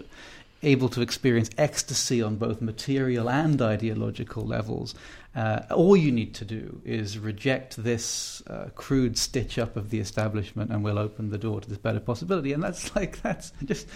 [0.63, 4.95] able to experience ecstasy on both material and ideological levels.
[5.35, 9.99] Uh, all you need to do is reject this uh, crude stitch up of the
[9.99, 12.53] establishment, and we'll open the door to this better possibility.
[12.53, 13.87] And that's like that's just.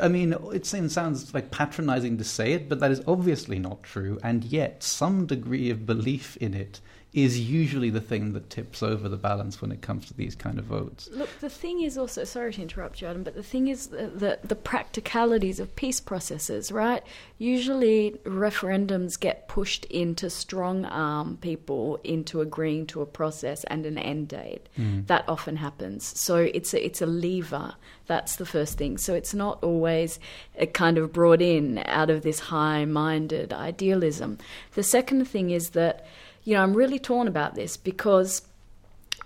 [0.00, 3.82] I mean, it seems, sounds like patronizing to say it, but that is obviously not
[3.82, 4.18] true.
[4.22, 6.80] And yet, some degree of belief in it
[7.12, 10.60] is usually the thing that tips over the balance when it comes to these kind
[10.60, 11.08] of votes.
[11.12, 14.06] Look, the thing is also sorry to interrupt you, Adam, but the thing is the,
[14.06, 17.02] the, the practicalities of peace processes, right?
[17.38, 23.98] Usually, referendums get pushed into strong arm people into agreeing to a process and an
[23.98, 24.68] end date.
[24.78, 25.08] Mm.
[25.08, 26.16] That often happens.
[26.16, 27.74] So it's a, it's a lever.
[28.06, 28.98] That's the first thing.
[28.98, 30.20] So it's not always
[30.56, 34.38] a kind of brought in out of this high-minded idealism.
[34.74, 36.06] The second thing is that
[36.44, 38.42] you know, I'm really torn about this because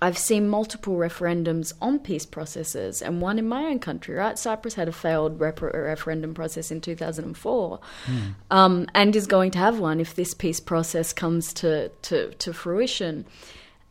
[0.02, 4.38] I've seen multiple referendums on peace processes, and one in my own country, right?
[4.38, 8.34] Cyprus had a failed rep- referendum process in 2004, mm.
[8.50, 12.52] um, and is going to have one if this peace process comes to, to, to
[12.52, 13.24] fruition.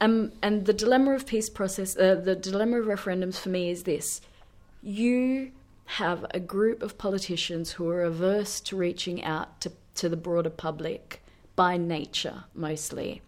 [0.01, 3.83] Um, and the dilemma of peace process, uh, the dilemma of referendums for me is
[3.83, 4.21] this:
[4.83, 5.51] you
[5.85, 10.49] have a group of politicians who are averse to reaching out to, to the broader
[10.49, 11.22] public
[11.55, 13.21] by nature mostly.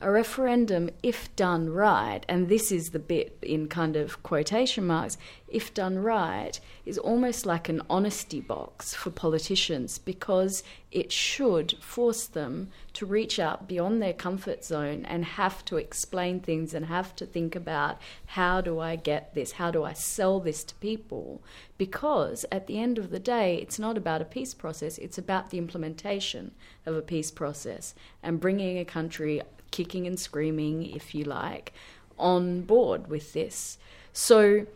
[0.00, 5.18] A referendum, if done right, and this is the bit in kind of quotation marks,
[5.48, 12.26] if done right, is almost like an honesty box for politicians because it should force
[12.26, 17.16] them to reach out beyond their comfort zone and have to explain things and have
[17.16, 19.52] to think about how do I get this?
[19.52, 21.42] How do I sell this to people?
[21.76, 25.50] Because at the end of the day, it's not about a peace process, it's about
[25.50, 26.52] the implementation
[26.86, 31.72] of a peace process and bringing a country kicking and screaming, if you like,
[32.18, 33.78] on board with this.
[34.12, 34.66] So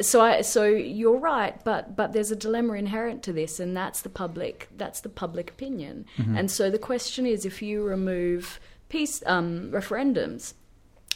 [0.00, 4.00] so I, so you're right, but but there's a dilemma inherent to this, and that's
[4.02, 6.06] the public that's the public opinion.
[6.18, 6.36] Mm-hmm.
[6.36, 8.58] And so the question is, if you remove
[8.88, 10.54] peace um, referendums,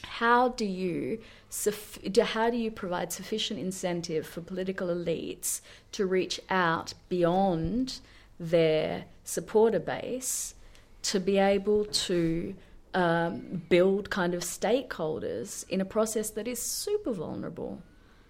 [0.05, 1.19] how do you
[2.23, 5.61] how do you provide sufficient incentive for political elites
[5.93, 8.01] to reach out beyond
[8.39, 10.55] their supporter base
[11.03, 12.55] to be able to
[12.95, 17.83] um, build kind of stakeholders in a process that is super vulnerable?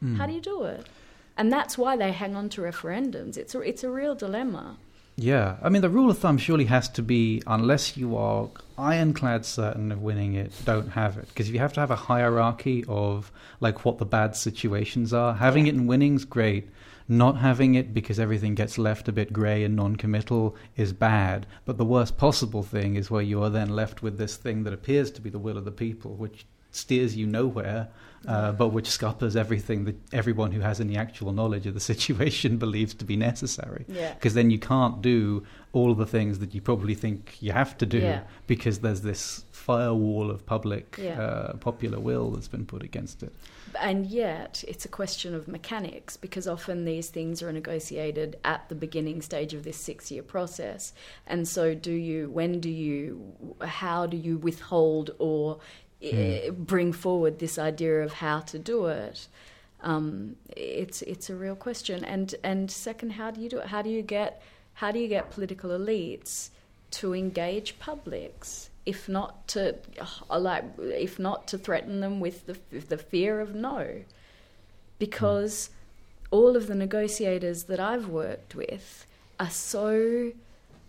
[0.03, 0.17] Mm.
[0.17, 0.89] How do you do it?
[1.37, 3.37] And that's why they hang on to referendums.
[3.37, 4.77] It's a, it's a real dilemma.
[5.17, 9.45] Yeah, I mean, the rule of thumb surely has to be unless you are ironclad
[9.47, 11.29] certain of winning it, don't have it.
[11.29, 15.35] Because if you have to have a hierarchy of like what the bad situations are.
[15.35, 16.69] Having it in winning's great.
[17.07, 21.47] Not having it because everything gets left a bit grey and non-committal is bad.
[21.67, 24.73] But the worst possible thing is where you are then left with this thing that
[24.73, 27.89] appears to be the will of the people, which steers you nowhere,
[28.27, 32.57] uh, but which scuppers everything that everyone who has any actual knowledge of the situation
[32.57, 33.85] believes to be necessary.
[33.87, 34.43] Because Yeah.
[34.43, 37.87] then you can't do all of the things that you probably think you have to
[37.87, 38.23] do Yeah.
[38.47, 41.21] because there's this firewall of public Yeah.
[41.21, 43.33] uh, popular will that's been put against it.
[43.81, 48.75] And yet, it's a question of mechanics because often these things are negotiated at the
[48.75, 50.93] beginning stage of this six year process.
[51.27, 55.59] And so, do you, when do you, how do you withhold or
[56.03, 59.29] eh, bring forward this idea of how to do it?
[59.83, 62.05] Um, it's it's a real question.
[62.05, 63.67] And and second, how do you do it?
[63.67, 64.43] How do you get
[64.75, 66.51] how do you get political elites
[66.93, 68.71] to engage publics?
[68.87, 69.77] If not to
[70.31, 74.03] uh, like, if not to threaten them with the the fear of no,
[74.99, 75.71] because
[76.31, 79.07] all of the negotiators that I've worked with
[79.39, 80.33] are so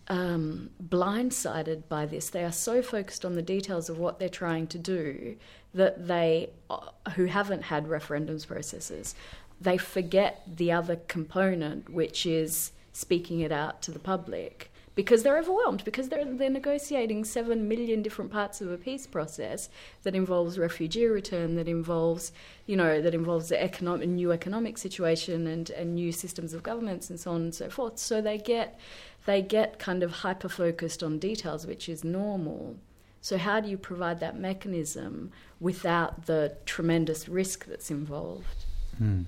[0.08, 2.30] um, blindsided by this.
[2.30, 5.36] They are so focused on the details of what they're trying to do
[5.74, 6.78] that they, uh,
[7.14, 9.14] who haven't had referendums processes,
[9.60, 14.70] they forget the other component, which is speaking it out to the public.
[14.96, 19.68] Because they're overwhelmed, because they're, they're negotiating seven million different parts of a peace process
[20.02, 22.32] that involves refugee return, that involves,
[22.66, 27.10] you know, that involves the economic, new economic situation and, and new systems of governments
[27.10, 27.98] and so on and so forth.
[27.98, 28.80] So they get
[29.26, 32.76] they get kind of hyper focused on details, which is normal.
[33.20, 38.64] So, how do you provide that mechanism without the tremendous risk that's involved?
[38.98, 39.22] Hmm.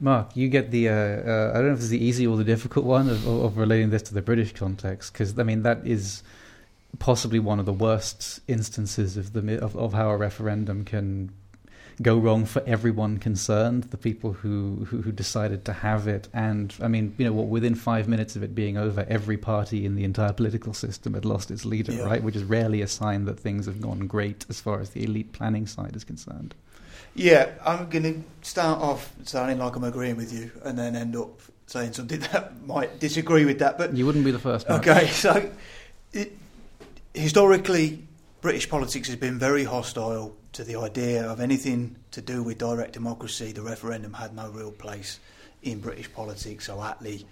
[0.00, 2.44] Mark, you get the, uh, uh, I don't know if it's the easy or the
[2.44, 6.22] difficult one of, of relating this to the British context, because, I mean, that is
[6.98, 11.30] possibly one of the worst instances of, the, of, of how a referendum can
[12.00, 16.28] go wrong for everyone concerned, the people who, who, who decided to have it.
[16.32, 19.84] And I mean, you know, what, within five minutes of it being over, every party
[19.84, 22.04] in the entire political system had lost its leader, Yeah.
[22.04, 22.22] right?
[22.22, 25.32] Which is rarely a sign that things have gone great as far as the elite
[25.32, 26.54] planning side is concerned.
[27.14, 31.16] Yeah, I'm going to start off sounding like I'm agreeing with you and then end
[31.16, 34.68] up saying something that might disagree with that, but You wouldn't be the first.
[34.68, 34.86] Mark.
[34.86, 35.50] Okay, so
[36.12, 36.36] it,
[37.14, 38.06] historically,
[38.40, 42.92] British politics has been very hostile to the idea of anything to do with direct
[42.92, 43.52] democracy.
[43.52, 45.20] The referendum had no real place
[45.62, 46.66] in British politics.
[46.66, 47.24] So Attlee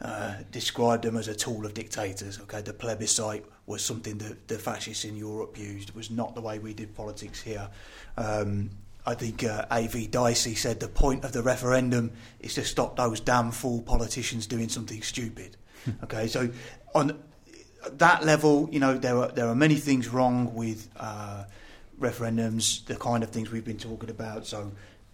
[0.00, 2.40] uh, described them as a tool of dictators.
[2.40, 5.90] Okay, the plebiscite was something that the fascists in Europe used.
[5.90, 7.68] It was not the way we did politics here.
[8.16, 8.70] Um,
[9.10, 10.06] I think uh, A.V.
[10.06, 14.68] Dicey said the point of the referendum is to stop those damn fool politicians doing
[14.68, 15.56] something stupid.
[16.04, 16.48] okay, so
[16.94, 17.20] on
[17.92, 21.42] that level, you know, there are there are many things wrong with uh,
[21.98, 24.46] referendums, the kind of things we've been talking about.
[24.46, 24.70] So,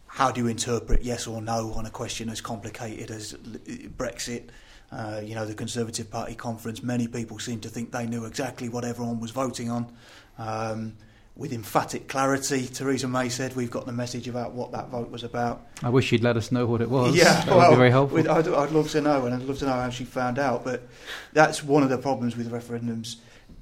[0.07, 4.51] how do you interpret yes or no on a question as complicated as Brexit?
[4.93, 8.69] Uh, you know, the Conservative Party conference, many people seem to think they knew exactly
[8.69, 9.91] what everyone was voting on.
[10.39, 10.97] Um,
[11.37, 15.23] with emphatic clarity, Theresa May said, We've got the message about what that vote was
[15.23, 15.67] about.
[15.83, 17.15] I wish you'd let us know what it was.
[17.15, 18.19] Yeah, that well, would be very helpful.
[18.19, 20.65] I'd, I'd love to know, and I'd love to know how she found out.
[20.65, 20.89] But
[21.35, 23.17] that's one of the problems with referendums.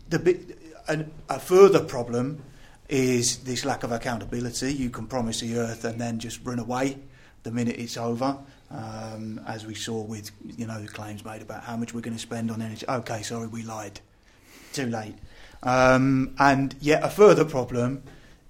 [0.08, 2.44] The bit, and a further problem
[2.88, 4.72] is this lack of accountability.
[4.72, 6.98] You can promise the earth and then just run away
[7.42, 8.38] the minute it's over,
[8.70, 12.16] um, as we saw with you know the claims made about how much we're going
[12.16, 12.86] to spend on energy.
[12.88, 14.00] Okay, sorry, we lied.
[14.72, 15.14] Too late.
[15.64, 18.02] Um, and yet a further problem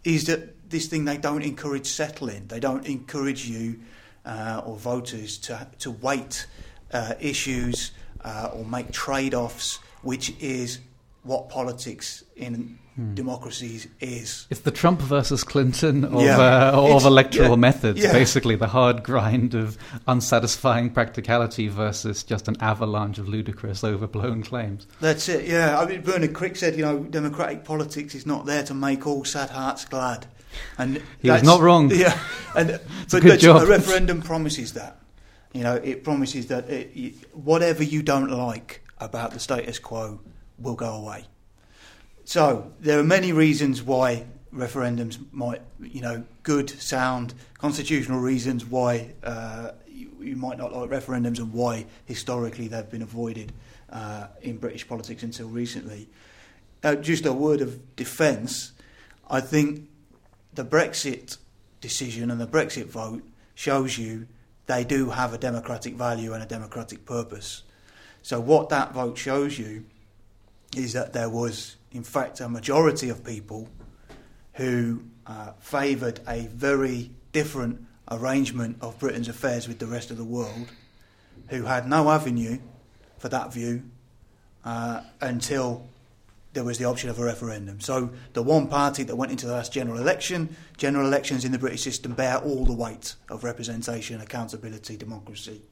[0.03, 2.47] is that this thing they don't encourage settling.
[2.49, 3.81] They don't encourage you
[4.27, 6.47] uh, or voters to to weight
[6.93, 7.93] uh, issues
[8.25, 10.81] uh, or make trade-offs, which is
[11.23, 12.79] what politics in
[13.15, 14.47] democracies is.
[14.51, 16.39] It's the Trump versus Clinton of, Yeah.
[16.39, 18.13] uh, of electoral yeah, methods, yeah.
[18.13, 19.77] basically the hard grind of
[20.07, 24.87] unsatisfying practicality versus just an avalanche of ludicrous, overblown claims.
[25.01, 25.47] That's it.
[25.47, 29.07] Yeah, I mean Bernard Crick said, you know, democratic politics is not there to make
[29.07, 30.27] all sad hearts glad.
[30.79, 31.91] And He was not wrong.
[31.95, 32.17] Yeah,
[32.55, 32.81] and a
[33.11, 33.63] but, good job.
[33.63, 35.01] a referendum promises that.
[35.53, 40.21] You know, it promises that it, whatever you don't like about the status quo
[40.59, 41.25] will go away.
[42.25, 49.13] So there are many reasons why referendums might, you know, good, sound, constitutional reasons why
[49.23, 53.53] uh, you, you might not like referendums and why historically they've been avoided
[53.91, 56.09] uh, in British politics until recently.
[56.83, 58.73] Uh, just a word of defence.
[59.29, 59.89] I think
[60.53, 61.39] the Brexit
[61.81, 63.23] decision and the Brexit vote
[63.55, 64.27] shows you
[64.67, 67.63] they do have a democratic value and a democratic purpose.
[68.23, 69.85] So what that vote shows you
[70.75, 73.69] is that there was, in fact, a majority of people
[74.55, 80.25] who uh, favoured a very different arrangement of Britain's affairs with the rest of the
[80.25, 80.67] world,
[81.49, 82.59] who had no avenue
[83.19, 83.83] for that view
[84.65, 85.87] uh, until
[86.53, 87.81] there was the option of a referendum.
[87.81, 91.59] So the one party that went into the last general election, general elections in the
[91.59, 95.63] British system bear all the weight of representation, accountability, democracy.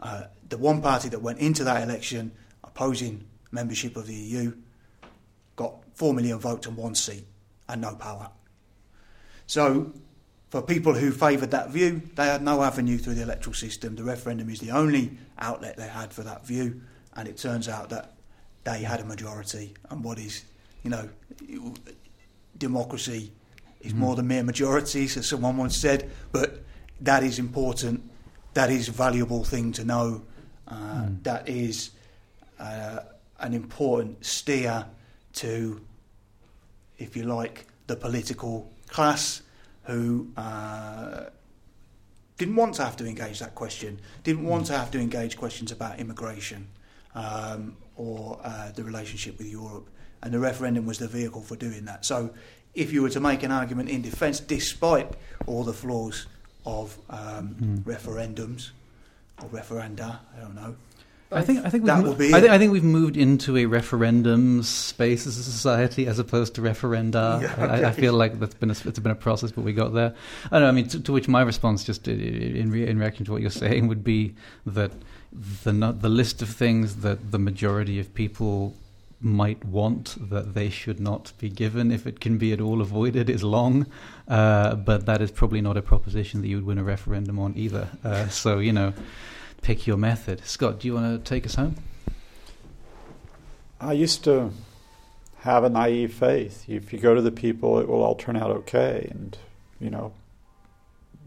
[0.00, 2.32] Uh, the one party that went into that election
[2.62, 4.52] opposing membership of the EU
[5.56, 7.24] got 4 million votes and one seat
[7.68, 8.30] and no power.
[9.46, 9.92] So,
[10.50, 13.96] for people who favoured that view, they had no avenue through the electoral system.
[13.96, 16.80] The referendum is the only outlet they had for that view,
[17.16, 18.14] and it turns out that
[18.62, 19.74] they had a majority.
[19.90, 20.44] And what is,
[20.82, 21.08] you know,
[22.56, 23.32] democracy
[23.80, 26.62] is more than mere majorities, as someone once said, but
[27.00, 28.02] that is important.
[28.54, 30.22] That is a valuable thing to know.
[30.66, 31.90] Uh, That is
[32.58, 33.00] uh,
[33.40, 34.86] an important steer
[35.34, 35.80] to,
[36.98, 39.42] if you like, the political class
[39.84, 41.24] who uh,
[42.38, 45.70] didn't want to have to engage that question, didn't want to have to engage questions
[45.70, 46.66] about immigration
[47.14, 49.88] um, or uh, the relationship with Europe.
[50.22, 52.04] And the referendum was the vehicle for doing that.
[52.04, 52.30] So,
[52.74, 55.12] if you were to make an argument in defence, despite
[55.46, 56.26] all the flaws
[56.66, 58.70] of um, referendums
[59.42, 60.74] or referenda, I don't know,
[61.34, 63.66] I think I think That we've, be I think I think we've moved into a
[63.66, 67.42] referendum space as a society as opposed to referenda.
[67.42, 69.92] Yeah, I, I feel like that's been a, it's been a process, but we got
[69.92, 70.14] there.
[70.46, 70.68] I don't know.
[70.68, 73.50] I mean, to, to which my response, just in, re, in reaction to what you're
[73.50, 74.34] saying, would be
[74.66, 74.92] that
[75.32, 78.74] the the list of things that the majority of people
[79.20, 83.30] might want that they should not be given if it can be at all avoided
[83.30, 83.86] is long
[84.28, 87.56] uh, but that is probably not a proposition that you would win a referendum on
[87.56, 88.92] either uh, so you know
[89.64, 91.74] pick your method scott do you want to take us home
[93.80, 94.50] I used to
[95.40, 96.64] have a naive faith.
[96.68, 99.08] If you go to the people, it will all turn out okay.
[99.10, 99.36] And,
[99.78, 100.14] you know,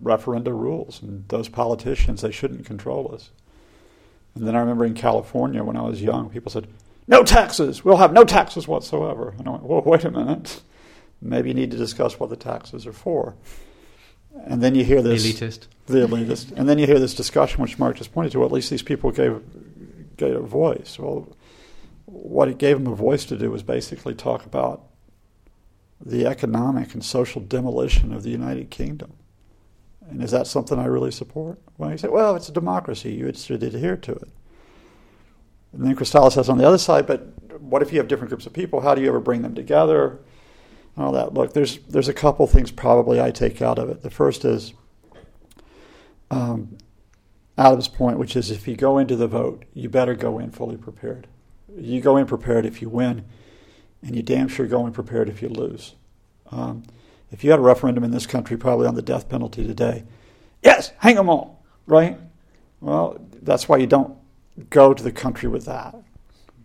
[0.01, 1.01] referenda rules.
[1.03, 3.29] And those politicians, they shouldn't control us.
[4.33, 6.67] And then I remember in California when I was young, people said,
[7.07, 7.85] no taxes.
[7.85, 9.35] We'll have no taxes whatsoever.
[9.37, 10.61] And I went, well, wait a minute.
[11.21, 13.35] Maybe you need to discuss what the taxes are for.
[14.45, 15.67] And then you hear this Elitist.
[15.87, 18.39] the elitist, and then you hear this discussion, which Mark just pointed to.
[18.39, 19.41] Well, at least these people gave
[20.17, 20.97] gave a voice.
[20.99, 21.27] Well,
[22.05, 24.83] what it gave them a voice to do was basically talk about
[26.03, 29.13] the economic and social demolition of the United Kingdom.
[30.09, 31.59] And is that something I really support?
[31.77, 33.11] Well, you say, well, it's a democracy.
[33.13, 34.29] You should adhere to it.
[35.73, 37.27] And then Christalla says on the other side, but
[37.61, 38.81] what if you have different groups of people?
[38.81, 40.19] How do you ever bring them together?
[40.97, 41.33] That.
[41.33, 44.01] Look, there's there's a couple things probably I take out of it.
[44.01, 44.73] The first is
[46.31, 46.77] um,
[47.55, 50.75] Adam's point, which is if you go into the vote, you better go in fully
[50.75, 51.27] prepared.
[51.77, 53.25] You go in prepared if you win,
[54.01, 55.93] and you damn sure go in prepared if you lose.
[56.51, 56.83] Um,
[57.31, 60.03] if you had a referendum in this country, probably on the death penalty today,
[60.63, 62.17] yes, hang them all, right?
[62.81, 64.17] Well, that's why you don't
[64.71, 65.95] go to the country with that,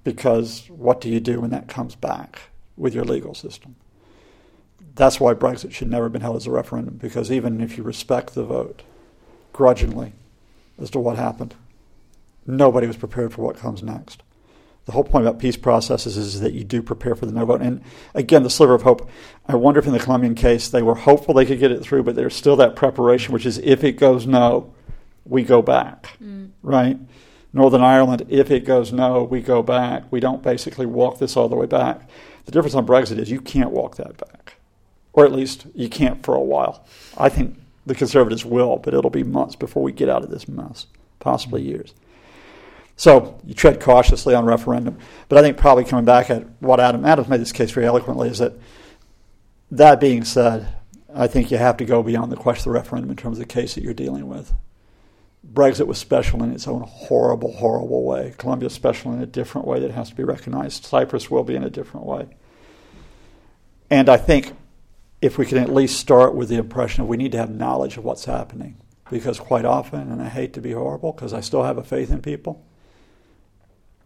[0.04, 2.40] because what do you do when that comes back
[2.76, 3.76] with your legal system?
[4.94, 7.82] That's why Brexit should never have been held as a referendum, because even if you
[7.82, 8.82] respect the vote,
[9.52, 10.12] grudgingly,
[10.80, 11.54] as to what happened,
[12.46, 14.22] nobody was prepared for what comes next
[14.84, 17.60] the whole point about peace processes is that you do prepare for the no vote.
[17.60, 17.82] And
[18.14, 19.08] again, the sliver of hope.
[19.46, 22.02] I wonder if in the Colombian case they were hopeful they could get it through,
[22.02, 24.74] but there's still that preparation, which is if it goes no,
[25.24, 26.50] we go back, mm.
[26.62, 26.98] right?
[27.52, 30.10] Northern Ireland, if it goes no, we go back.
[30.10, 32.08] We don't basically walk this all the way back.
[32.46, 34.54] The difference on Brexit is you can't walk that back,
[35.12, 36.84] or at least you can't for a while.
[37.16, 40.48] I think the Conservatives will, but it'll be months before we get out of this
[40.48, 40.86] mess,
[41.18, 41.94] possibly years.
[42.96, 44.98] So you tread cautiously on referendum.
[45.28, 48.28] But I think probably coming back at what Adam Adams made this case very eloquently
[48.28, 48.54] is that
[49.70, 50.68] that being said,
[51.14, 53.46] I think you have to go beyond the question of the referendum in terms of
[53.46, 54.52] the case that you're dealing with.
[55.52, 58.34] Brexit was special in its own horrible, horrible way.
[58.38, 60.84] Colombia is special in a different way that has to be recognized.
[60.84, 62.28] Cyprus will be in a different way.
[63.90, 64.52] And I think
[65.22, 67.96] if we can at least start with the impression of we need to have knowledge
[67.96, 68.76] of what's happening.
[69.08, 72.10] Because quite often, and I hate to be horrible because I still have a faith
[72.10, 72.64] in people,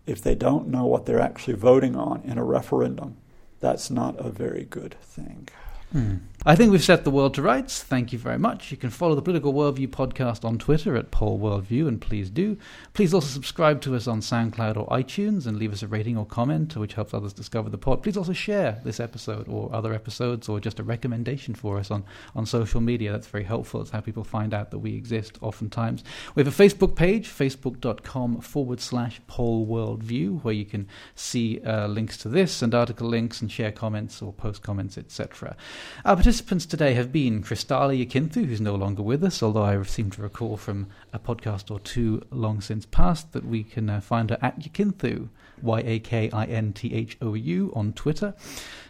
[0.05, 3.17] if they don't know what they're actually voting on in a referendum,
[3.61, 5.49] that's not a very good thing.
[5.93, 6.17] Hmm.
[6.49, 7.83] I think we've set the world to rights.
[7.83, 8.71] Thank you very much.
[8.71, 12.57] You can follow the Political Worldview podcast on Twitter at Poll Worldview, and please do.
[12.95, 16.25] Please also subscribe to us on SoundCloud or iTunes and leave us a rating or
[16.25, 18.01] comment, which helps others discover the pod.
[18.01, 22.05] Please also share this episode or other episodes or just a recommendation for us on,
[22.37, 23.11] on social media.
[23.11, 23.81] That's very helpful.
[23.81, 26.05] It's how people find out that we exist oftentimes.
[26.37, 30.87] We have a Facebook page, facebook.com forward slash Poll Worldview, where you can
[31.17, 35.57] see uh, links to this and article links and share comments or post comments, etc.
[36.05, 40.11] Our participants today have been Christalla Yakinthou, who's no longer with us, although I seem
[40.11, 44.29] to recall from a podcast or two long since past that we can uh, find
[44.29, 45.31] her at Yakinthu,
[45.63, 48.35] Y A K I N T H O U, on Twitter.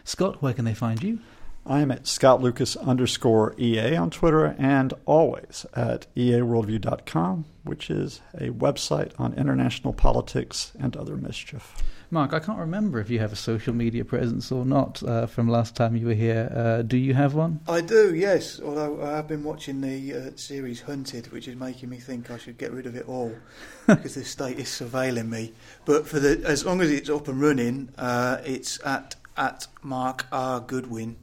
[0.03, 1.19] Scott, where can they find you?
[1.65, 8.19] I am at Scott Lucas underscore EA on Twitter and always at eaworldview.com, which is
[8.33, 11.81] a website on international politics and other mischief.
[12.09, 15.49] Mark, I can't remember if you have a social media presence or not uh, from
[15.49, 16.49] last time you were here.
[16.55, 17.59] Uh, do you have one?
[17.67, 18.61] I do, yes.
[18.61, 22.37] Although I have been watching the uh, series Hunted, which is making me think I
[22.37, 23.35] should get rid of it all
[23.87, 25.53] because the state is surveilling me.
[25.83, 30.25] But for the as long as it's up and running, uh, it's at at Mark
[30.31, 31.17] R Goodwin.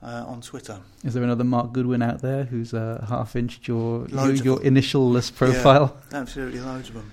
[0.00, 0.78] Uh, on Twitter.
[1.02, 5.10] Is there another Mark Goodwin out there who's uh, half inched your your, your initial
[5.10, 5.96] list profile?
[6.12, 7.10] Yeah, absolutely, loads of them.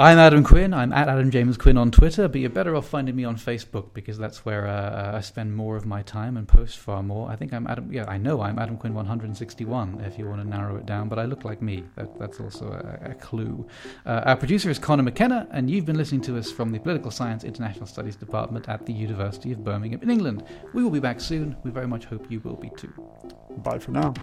[0.00, 0.72] I'm Adam Quinn.
[0.74, 3.94] I'm at Adam James Quinn on Twitter, but you're better off finding me on Facebook
[3.94, 7.28] because that's where uh, I spend more of my time and post far more.
[7.28, 7.92] I think I'm Adam.
[7.92, 11.18] Yeah, I know I'm Adam Quinn 161 if you want to narrow it down, but
[11.18, 11.82] I look like me.
[11.96, 13.66] That, that's also a, a clue.
[14.06, 17.10] Uh, our producer is Connor McKenna, and you've been listening to us from the Political
[17.10, 20.44] Science International Studies Department at the University of Birmingham in England.
[20.74, 21.56] We will be back soon.
[21.64, 22.92] We very much hope you will be too.
[23.64, 24.14] Bye for now.